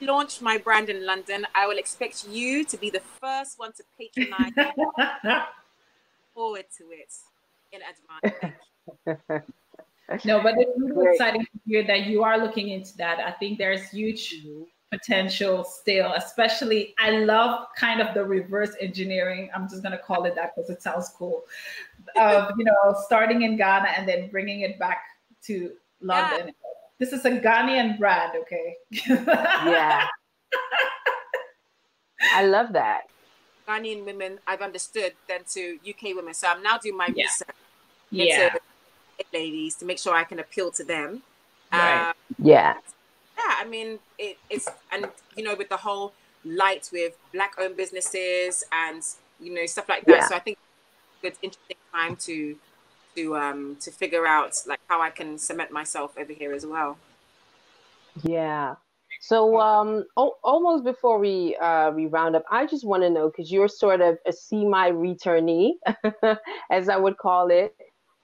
[0.00, 3.84] launch my brand in London, I will expect you to be the first one to
[3.98, 4.52] patronize.
[6.38, 7.12] forward to it
[7.72, 9.44] in advance.
[10.24, 13.18] no, but it's really exciting to hear that you are looking into that.
[13.18, 14.62] I think there's huge mm-hmm.
[14.92, 19.50] potential still, especially I love kind of the reverse engineering.
[19.52, 21.42] I'm just gonna call it that because it sounds cool.
[22.16, 25.02] Of you know, starting in Ghana and then bringing it back
[25.46, 26.46] to London.
[26.46, 26.52] Yeah.
[27.00, 28.76] This is a Ghanaian brand, okay?
[29.08, 30.06] yeah.
[32.34, 33.02] I love that.
[33.68, 36.34] Ghanaian women, I've understood, than to UK women.
[36.34, 37.24] So I'm now doing my yeah.
[37.24, 37.48] research
[38.10, 38.56] yeah.
[39.32, 41.22] ladies to make sure I can appeal to them.
[41.72, 42.08] Right.
[42.08, 42.74] Um, yeah.
[43.36, 46.12] Yeah, I mean, it, it's, and, you know, with the whole
[46.44, 49.02] light with black owned businesses and,
[49.38, 50.16] you know, stuff like that.
[50.16, 50.28] Yeah.
[50.28, 50.58] So I think
[51.22, 52.56] it's interesting time to,
[53.16, 56.96] to, um, to figure out like how I can cement myself over here as well.
[58.22, 58.76] Yeah.
[59.20, 63.28] So um, o- almost before we uh, we round up, I just want to know
[63.30, 65.72] because you're sort of a semi returnee,
[66.70, 67.74] as I would call it.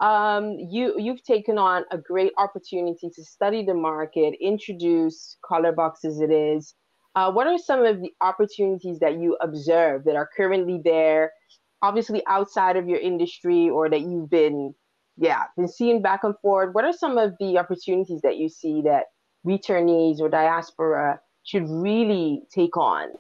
[0.01, 6.21] Um, you you've taken on a great opportunity to study the market, introduce Colorbox as
[6.21, 6.75] it is.
[7.17, 11.33] Uh, what are some of the opportunities that you observe that are currently there,
[11.81, 14.75] obviously outside of your industry, or that you've been,
[15.17, 16.75] yeah, been seeing back and forth?
[16.75, 19.05] What are some of the opportunities that you see that
[19.45, 23.11] returnees or diaspora should really take on?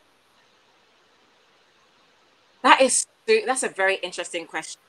[2.62, 3.06] That is
[3.46, 4.80] that's a very interesting question.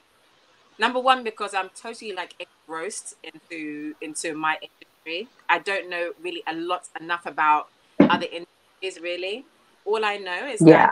[0.77, 5.27] Number one, because I'm totally like engrossed into into my industry.
[5.49, 7.67] I don't know really a lot enough about
[7.99, 9.45] other industries really.
[9.85, 10.91] All I know is yeah.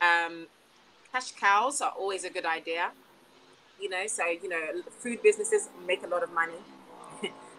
[0.00, 0.46] that um,
[1.12, 2.90] cash cows are always a good idea.
[3.80, 6.60] You know, so you know, food businesses make a lot of money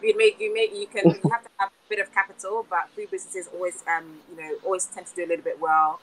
[0.02, 2.90] you make you make you can you have to have a bit of capital, but
[2.96, 6.00] food businesses always um you know always tend to do a little bit well.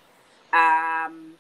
[0.53, 1.35] Um,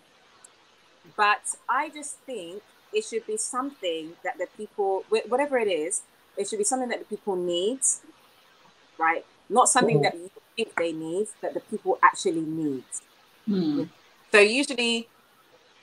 [1.16, 6.02] but I just think it should be something that the people whatever it is,
[6.36, 7.80] it should be something that the people need,
[8.98, 9.24] right?
[9.48, 12.84] Not something that you think they need, that the people actually need.
[13.46, 13.84] Hmm.
[14.32, 15.08] So usually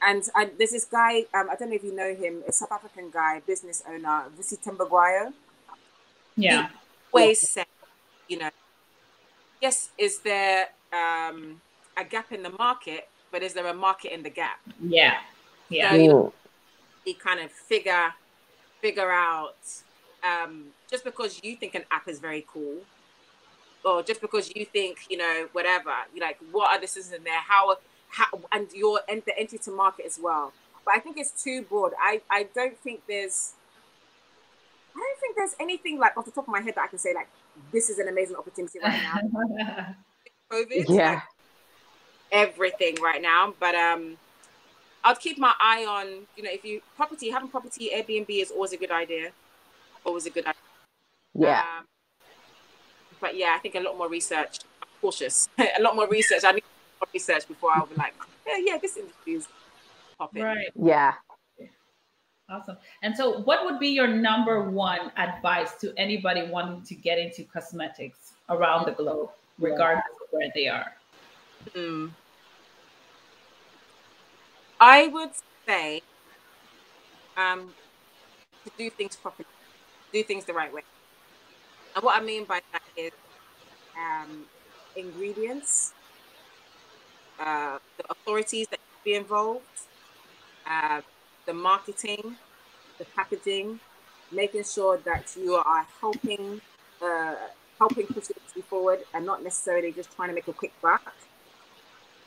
[0.01, 2.71] and, and there's this guy, um, I don't know if you know him, a South
[2.71, 5.31] African guy, business owner, Vusi Thembekwayo.
[6.41, 6.69] Yeah.
[7.11, 7.65] always say,
[8.27, 8.49] you know,
[9.61, 11.61] yes, is there um,
[11.97, 14.59] a gap in the market, but is there a market in the gap?
[14.81, 15.17] Yeah.
[15.69, 15.91] Yeah.
[15.91, 16.33] So, you, know,
[17.05, 18.13] you kind of figure
[18.81, 19.57] figure out
[20.23, 22.77] um, just because you think an app is very cool,
[23.85, 27.23] or just because you think you know whatever, you like what are this is in
[27.23, 27.75] there, how
[28.09, 30.53] how and your and the entry to market as well.
[30.85, 31.93] But I think it's too broad.
[31.99, 33.60] I I don't think there's I don't
[35.33, 37.27] think there's anything like off the top of my head that I can say like
[37.71, 39.95] this is an amazing opportunity right now.
[40.51, 41.23] COVID, yeah, like,
[42.31, 43.53] everything right now.
[43.59, 44.17] But um,
[45.03, 48.73] I'd keep my eye on you know if you property having property Airbnb is always
[48.73, 49.31] a good idea.
[50.03, 50.61] Always a good idea.
[51.33, 51.59] Yeah.
[51.59, 51.85] Um,
[53.19, 54.59] but yeah, I think a lot more research.
[54.81, 55.47] I'm cautious.
[55.57, 56.43] a lot more research.
[56.43, 56.63] I need
[56.99, 58.13] more research before I'll be like,
[58.47, 59.47] yeah, yeah, this industry is
[60.17, 60.43] popping.
[60.43, 60.69] Right.
[60.75, 61.13] Yeah.
[62.51, 62.77] Awesome.
[63.01, 67.43] And so, what would be your number one advice to anybody wanting to get into
[67.45, 70.25] cosmetics around the globe, regardless yeah.
[70.25, 70.93] of where they are?
[71.73, 72.07] Hmm.
[74.81, 75.29] I would
[75.65, 76.01] say
[77.37, 77.73] um,
[78.65, 79.47] to do things properly,
[80.11, 80.81] do things the right way.
[81.95, 83.11] And what I mean by that is
[83.97, 84.43] um,
[84.97, 85.93] ingredients,
[87.39, 89.61] uh, the authorities that be involved,
[90.69, 91.01] uh,
[91.45, 92.35] the marketing,
[92.97, 93.79] the packaging,
[94.31, 96.61] making sure that you are helping
[97.01, 97.35] uh,
[97.79, 101.13] helping push it forward and not necessarily just trying to make a quick buck.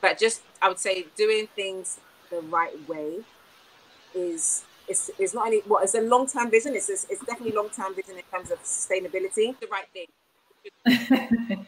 [0.01, 2.01] But just I would say doing things
[2.31, 3.21] the right way
[4.15, 6.75] is is, is not only what well, it's a long term vision.
[6.75, 9.59] It's it's definitely long term vision in terms of sustainability.
[9.61, 10.07] The right thing.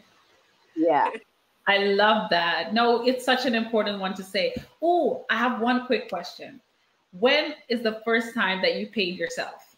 [0.75, 1.09] yeah.
[1.69, 2.73] I love that.
[2.73, 4.55] No, it's such an important one to say.
[4.81, 6.61] Oh, I have one quick question
[7.11, 9.75] when is the first time that you paid yourself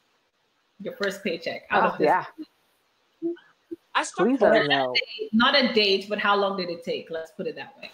[0.82, 2.08] your first paycheck out oh, of this?
[2.08, 2.26] Yeah.
[3.96, 4.94] I Please let know.
[5.34, 7.10] Not a date, but how long did it take?
[7.10, 7.92] Let's put it that way.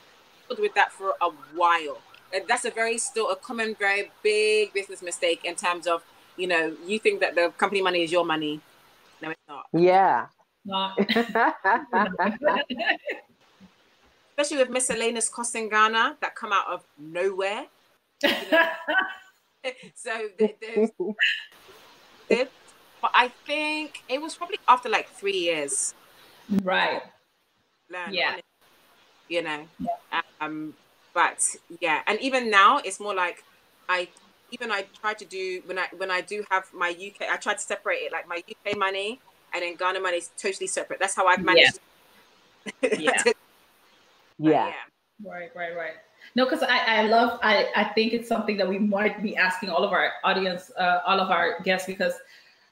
[0.59, 1.97] With that for a while.
[2.33, 6.03] And that's a very still a common, very big business mistake in terms of,
[6.37, 8.61] you know, you think that the company money is your money.
[9.21, 9.65] No, it's not.
[9.73, 10.27] Yeah.
[10.65, 10.99] Not.
[14.37, 17.65] Especially with miscellaneous costs in Ghana that come out of nowhere.
[18.23, 18.67] You know?
[19.95, 20.91] so there's,
[22.27, 22.49] there's,
[23.01, 25.93] but I think it was probably after like three years.
[26.63, 27.01] Right.
[27.89, 28.37] Learn, yeah.
[29.27, 29.67] You know.
[29.79, 30.21] Yeah.
[30.41, 30.73] Um.
[31.13, 33.43] But yeah, and even now it's more like
[33.87, 34.09] I
[34.51, 37.53] even I try to do when I when I do have my UK, I try
[37.53, 39.19] to separate it like my UK money
[39.55, 40.99] and then Ghana money is totally separate.
[40.99, 41.79] That's how I've managed.
[42.81, 42.89] Yeah.
[42.99, 43.23] yeah.
[44.37, 44.67] Yeah.
[44.67, 44.71] yeah.
[45.23, 45.93] Right, right, right.
[46.35, 49.69] No, because I, I love I, I think it's something that we might be asking
[49.69, 52.13] all of our audience, uh, all of our guests, because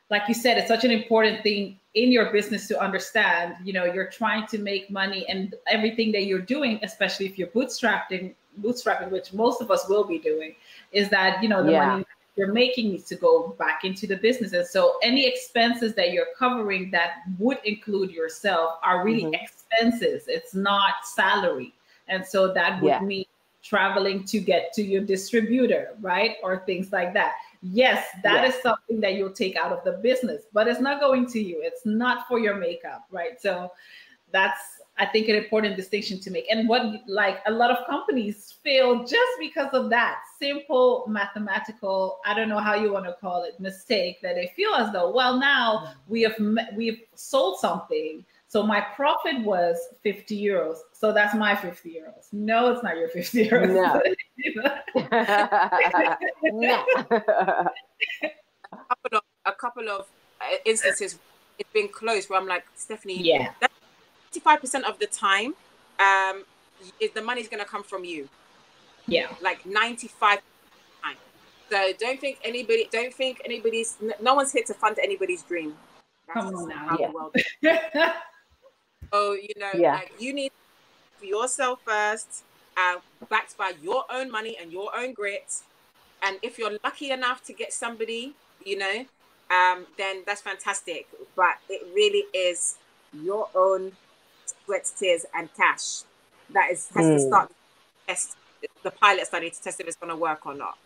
[0.10, 3.56] like you said, it's such an important thing in your business to understand.
[3.64, 7.48] You know, you're trying to make money and everything that you're doing, especially if you're
[7.48, 10.56] bootstrapping, bootstrapping, which most of us will be doing,
[10.92, 11.88] is that you know the yeah.
[11.88, 12.06] money
[12.36, 14.54] you're making needs to go back into the business.
[14.54, 19.36] And so any expenses that you're covering that would include yourself are really mm-hmm.
[19.36, 20.26] expenses.
[20.28, 21.74] It's not salary.
[22.08, 23.00] And so that would yeah.
[23.02, 23.26] mean
[23.64, 26.36] traveling to get to your distributor, right?
[26.44, 27.34] Or things like that.
[27.62, 31.28] Yes, that is something that you'll take out of the business, but it's not going
[31.28, 31.62] to you.
[31.64, 33.42] It's not for your makeup, right?
[33.42, 33.72] So
[34.32, 34.60] that's
[34.98, 36.46] I think an important distinction to make.
[36.52, 42.36] And what like a lot of companies fail just because of that simple mathematical, I
[42.36, 45.40] don't know how you want to call it, mistake that they feel as though, well,
[45.40, 46.36] now we have
[46.76, 48.24] we've sold something.
[48.54, 50.78] So my profit was 50 euros.
[50.92, 52.32] So that's my 50 euros.
[52.32, 53.74] No, it's not your 50 euros.
[53.74, 54.00] No.
[56.44, 56.86] no.
[57.02, 60.02] a couple of, a couple of
[60.40, 61.18] uh, instances
[61.58, 63.54] it's been closed where I'm like, Stephanie, yeah.
[64.36, 65.56] 95% of the time,
[66.00, 66.44] um,
[67.00, 68.30] is the money's going to come from you.
[69.08, 69.30] Yeah.
[69.42, 70.42] Like 95
[71.02, 71.16] time.
[71.72, 75.74] So don't think anybody, don't think anybody's, no one's here to fund anybody's dream.
[76.28, 77.32] That's Come on now.
[77.64, 78.14] Yeah.
[79.14, 79.96] so, you know, yeah.
[79.96, 80.52] like you need
[81.20, 82.44] for yourself first,
[82.76, 82.96] uh,
[83.30, 85.62] backed by your own money and your own grit.
[86.24, 88.34] And if you're lucky enough to get somebody,
[88.66, 89.06] you know,
[89.52, 91.08] um, then that's fantastic.
[91.36, 92.78] But it really is
[93.14, 93.92] your own
[94.66, 96.04] sweat, tears, and cash.
[96.50, 97.18] That is has mm.
[97.18, 97.28] to hmm.
[97.28, 97.52] start
[98.08, 98.36] test
[98.84, 100.78] the pilot study to test if it's going to work or not.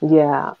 [0.00, 0.54] Yeah.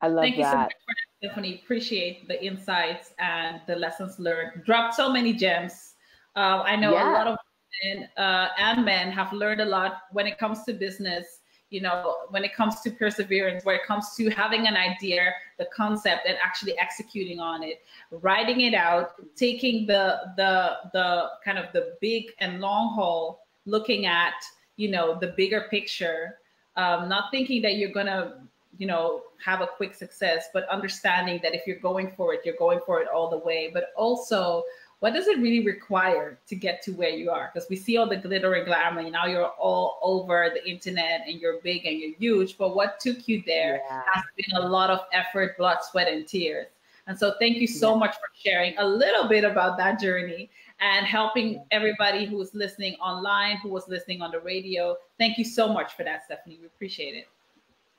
[0.00, 0.42] I love Thank that.
[0.42, 1.60] you so much for that, Stephanie.
[1.62, 4.64] Appreciate the insights and the lessons learned.
[4.64, 5.94] Dropped so many gems.
[6.36, 7.10] Uh, I know yeah.
[7.10, 7.38] a lot of
[7.84, 11.40] women uh, and men have learned a lot when it comes to business
[11.70, 15.66] you know, when it comes to perseverance, when it comes to having an idea, the
[15.74, 21.66] concept, and actually executing on it, writing it out, taking the the the kind of
[21.72, 24.34] the big and long haul, looking at
[24.76, 26.38] you know the bigger picture,
[26.76, 28.48] um, not thinking that you're gonna
[28.78, 32.56] you know have a quick success, but understanding that if you're going for it, you're
[32.58, 34.64] going for it all the way, but also
[35.00, 37.50] what does it really require to get to where you are?
[37.52, 41.22] Because we see all the glitter and glamour, and now you're all over the internet
[41.26, 42.58] and you're big and you're huge.
[42.58, 44.02] But what took you there yeah.
[44.12, 46.66] has been a lot of effort, blood, sweat, and tears.
[47.06, 48.00] And so, thank you so yeah.
[48.00, 50.50] much for sharing a little bit about that journey
[50.80, 54.96] and helping everybody who was listening online, who was listening on the radio.
[55.16, 56.58] Thank you so much for that, Stephanie.
[56.60, 57.28] We appreciate it.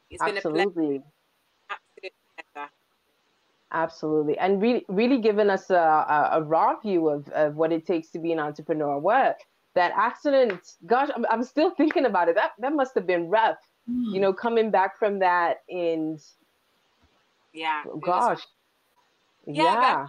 [0.09, 0.51] It's Absolutely.
[0.51, 1.03] been a pleasure.
[1.69, 2.19] Absolutely
[3.71, 4.37] Absolutely.
[4.39, 8.09] And really, really giving us a, a, a, raw view of, of what it takes
[8.09, 8.97] to be an entrepreneur.
[8.97, 9.39] What
[9.75, 12.35] that accident, gosh, I'm, I'm still thinking about it.
[12.35, 13.57] That, that must have been rough,
[13.89, 14.11] mm.
[14.11, 16.19] you know, coming back from that and
[17.53, 18.39] yeah, gosh.
[19.45, 19.63] Was, yeah.
[19.63, 20.07] yeah.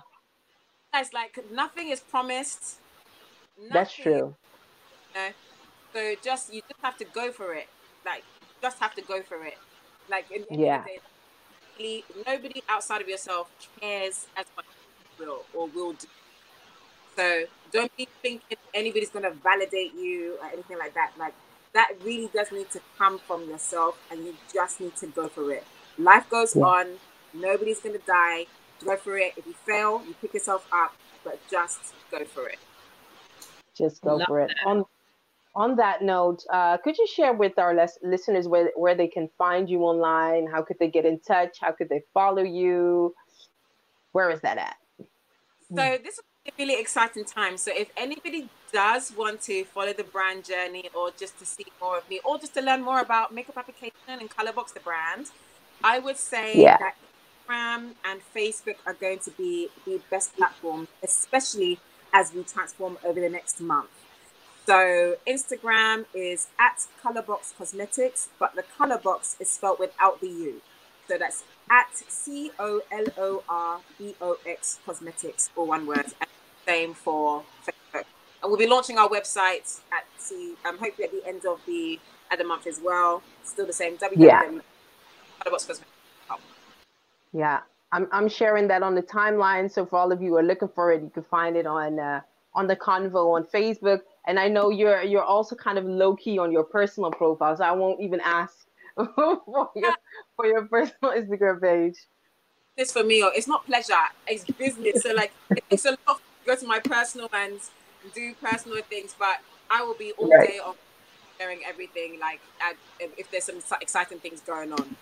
[0.95, 2.79] It's like nothing is promised.
[3.59, 4.35] Nothing, That's true.
[5.15, 5.29] You know,
[5.93, 7.69] so just, you just have to go for it.
[8.07, 8.25] Like,
[8.63, 9.59] just have to go for it.
[10.11, 10.85] Like, in, in yeah.
[10.85, 10.99] Day,
[11.79, 13.51] nobody, nobody outside of yourself
[13.81, 16.07] cares as much as you will or will do.
[17.17, 21.13] So don't be thinking anybody's going to validate you or anything like that.
[21.19, 21.35] Like
[21.73, 25.53] that really does need to come from yourself, and you just need to go for
[25.53, 25.65] it.
[25.99, 26.65] Life goes yeah.
[26.65, 26.87] on.
[27.33, 28.47] Nobody's going to die.
[28.85, 29.35] Go for it.
[29.37, 32.59] If you fail, you pick yourself up, but just go for it.
[33.75, 34.51] Just go Love for it.
[34.67, 34.85] On
[35.55, 39.29] on that note, uh, could you share with our les- listeners where, where they can
[39.37, 40.47] find you online?
[40.47, 41.59] How could they get in touch?
[41.61, 43.15] How could they follow you?
[44.13, 44.77] Where is that at?
[45.75, 47.57] So this is a really exciting time.
[47.57, 51.99] So if anybody does want to follow the brand journey or just to see more
[51.99, 55.31] of me or just to learn more about makeup application and Colorbox the brand,
[55.83, 56.77] I would say yeah.
[56.79, 56.97] that
[57.51, 61.79] Instagram and Facebook are going to be the best platforms, especially
[62.13, 63.91] as we transform over the next month.
[64.67, 70.61] So Instagram is at Colorbox Cosmetics, but the Colorbox is spelled without the U.
[71.09, 76.07] So that's at C O L O R B O X Cosmetics, or one word.
[76.21, 76.31] And
[76.67, 78.05] same for Facebook.
[78.43, 81.99] And we'll be launching our website at the um, hopefully at the end of the
[82.31, 83.23] at the month as well.
[83.45, 83.97] Still the same.
[83.97, 84.61] www.
[87.33, 87.61] Yeah,
[87.93, 89.71] I'm I'm sharing that on the timeline.
[89.71, 91.99] So for all of you who are looking for it, you can find it on
[91.99, 92.21] uh,
[92.55, 96.39] on the convo on Facebook and I know you're you're also kind of low key
[96.39, 99.95] on your personal profile, so I won't even ask for your
[100.37, 101.97] for your personal Instagram page.
[102.77, 103.95] This for me, or it's not pleasure,
[104.27, 105.03] it's business.
[105.03, 105.33] so like
[105.71, 106.19] it's a lot.
[106.19, 107.61] To go to my personal and
[108.15, 109.41] do personal things, but
[109.71, 110.49] I will be all right.
[110.49, 110.75] day on
[111.39, 112.19] sharing everything.
[112.19, 112.41] Like
[113.01, 114.97] if there's some exciting things going on.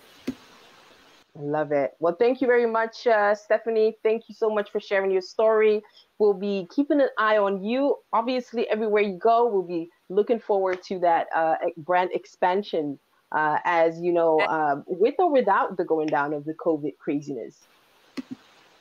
[1.39, 1.91] Love it.
[1.99, 3.97] Well, thank you very much, uh, Stephanie.
[4.03, 5.81] Thank you so much for sharing your story.
[6.17, 7.95] We'll be keeping an eye on you.
[8.11, 12.99] Obviously, everywhere you go, we'll be looking forward to that uh, brand expansion.
[13.31, 17.59] Uh, as you know, um, with or without the going down of the COVID craziness.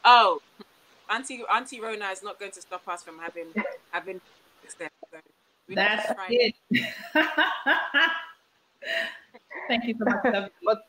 [0.06, 0.40] Oh,
[1.10, 3.52] Auntie Auntie Rona is not going to stop us from having
[3.90, 4.22] having.
[4.66, 4.86] So
[5.68, 6.54] That's it.
[9.68, 10.50] Thank you so much.
[10.64, 10.80] well,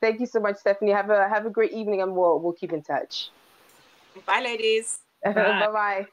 [0.00, 0.92] thank you so much, Stephanie.
[0.92, 3.30] Have a have a great evening, and we'll we'll keep in touch.
[4.26, 5.00] Bye, ladies.
[5.24, 6.06] bye bye.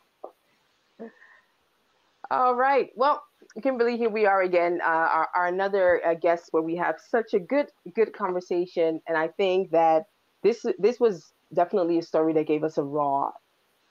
[2.32, 2.92] All right.
[2.96, 3.24] Well,
[3.64, 4.80] Kimberly, here we are again.
[4.84, 9.18] Uh, our, our another uh, guest where we have such a good good conversation, and
[9.18, 10.06] I think that
[10.44, 13.32] this this was definitely a story that gave us a raw,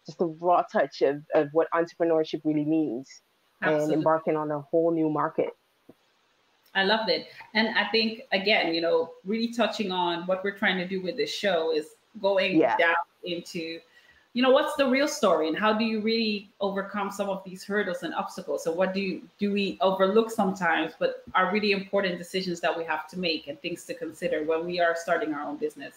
[0.07, 3.23] just a raw touch of of what entrepreneurship really means,
[3.63, 3.85] Absolutely.
[3.85, 5.51] and embarking on a whole new market.
[6.79, 7.27] I loved it.
[7.55, 11.17] And I think, again, you know, really touching on what we're trying to do with
[11.17, 12.77] this show is going yeah.
[12.77, 13.81] down into,
[14.33, 17.65] you know, what's the real story and how do you really overcome some of these
[17.65, 18.63] hurdles and obstacles?
[18.65, 22.85] So what do you, do we overlook sometimes, but are really important decisions that we
[22.85, 25.97] have to make and things to consider when we are starting our own business.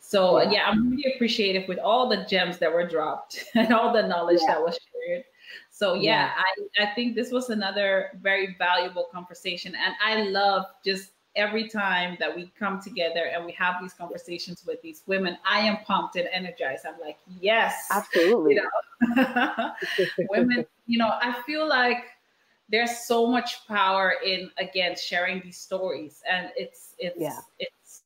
[0.00, 3.92] So yeah, yeah I'm really appreciative with all the gems that were dropped and all
[3.92, 4.54] the knowledge yeah.
[4.54, 5.24] that was shared.
[5.70, 6.42] So yeah, yeah,
[6.78, 9.74] I, I think this was another very valuable conversation.
[9.74, 14.64] And I love just every time that we come together and we have these conversations
[14.66, 16.84] with these women, I am pumped and energized.
[16.86, 18.54] I'm like, yes, absolutely.
[18.54, 18.62] You
[19.16, 19.72] know?
[20.30, 22.04] women, you know, I feel like
[22.68, 27.38] there's so much power in again sharing these stories, and it's it's yeah.
[27.58, 28.02] it's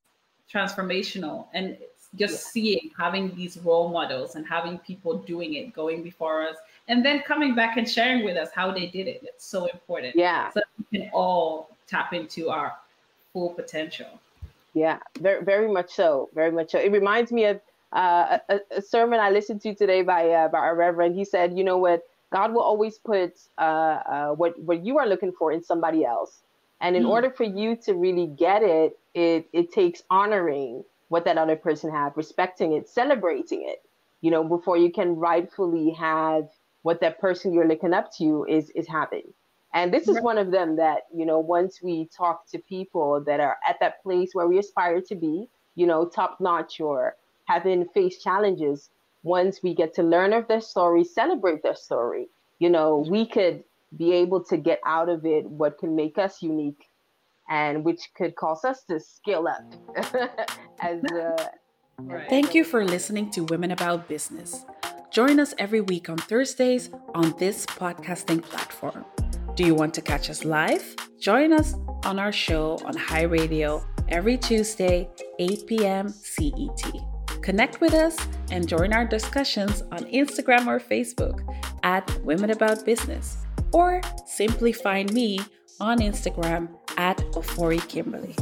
[0.53, 2.51] transformational and it's just yeah.
[2.51, 6.57] seeing having these role models and having people doing it going before us
[6.89, 9.21] and then coming back and sharing with us how they did it.
[9.25, 10.15] It's so important.
[10.17, 10.51] Yeah.
[10.51, 12.77] So we can all tap into our
[13.33, 14.21] full potential.
[14.75, 16.29] Yeah, very, very much so.
[16.35, 16.79] Very much so.
[16.79, 17.61] It reminds me of
[17.93, 21.15] uh, a, a, sermon I listened to today by uh, by our reverend.
[21.17, 22.03] He said, "You know what?
[22.31, 26.43] God will always put uh, uh, what what you are looking for in somebody else,
[26.83, 27.09] and in mm.
[27.09, 31.91] order for you to really get it, it it takes honoring what that other person
[31.91, 33.83] had, respecting it, celebrating it.
[34.21, 36.49] You know, before you can rightfully have
[36.87, 39.27] what that person you're looking up to is is having.
[39.75, 43.41] And this is one of them that, you know, once we talk to people that
[43.41, 47.17] are at that place where we aspire to be, you know, top notch or
[47.47, 48.89] having faced challenges,
[49.25, 52.29] once we get to learn of their story, celebrate their story,
[52.61, 53.65] you know, we could
[53.97, 56.89] be able to get out of it what can make us unique
[57.51, 59.65] and which could cause us to scale up
[60.81, 61.49] as uh,
[61.99, 62.29] Right.
[62.29, 64.67] Thank you for listening to Women About Business.
[65.17, 69.03] Join us every week on Thursdays on this podcasting platform.
[69.55, 70.95] Do you want to catch us live?
[71.19, 71.73] Join us
[72.05, 75.09] on our show on High Radio every Tuesday,
[75.39, 76.11] 8 p.m.
[76.11, 76.93] CET.
[77.41, 78.15] Connect with us
[78.51, 81.41] and join our discussions on Instagram or Facebook
[81.83, 83.39] at Women About Business,
[83.73, 85.41] or simply find me
[85.81, 88.37] on Instagram at Ofori Kimberly.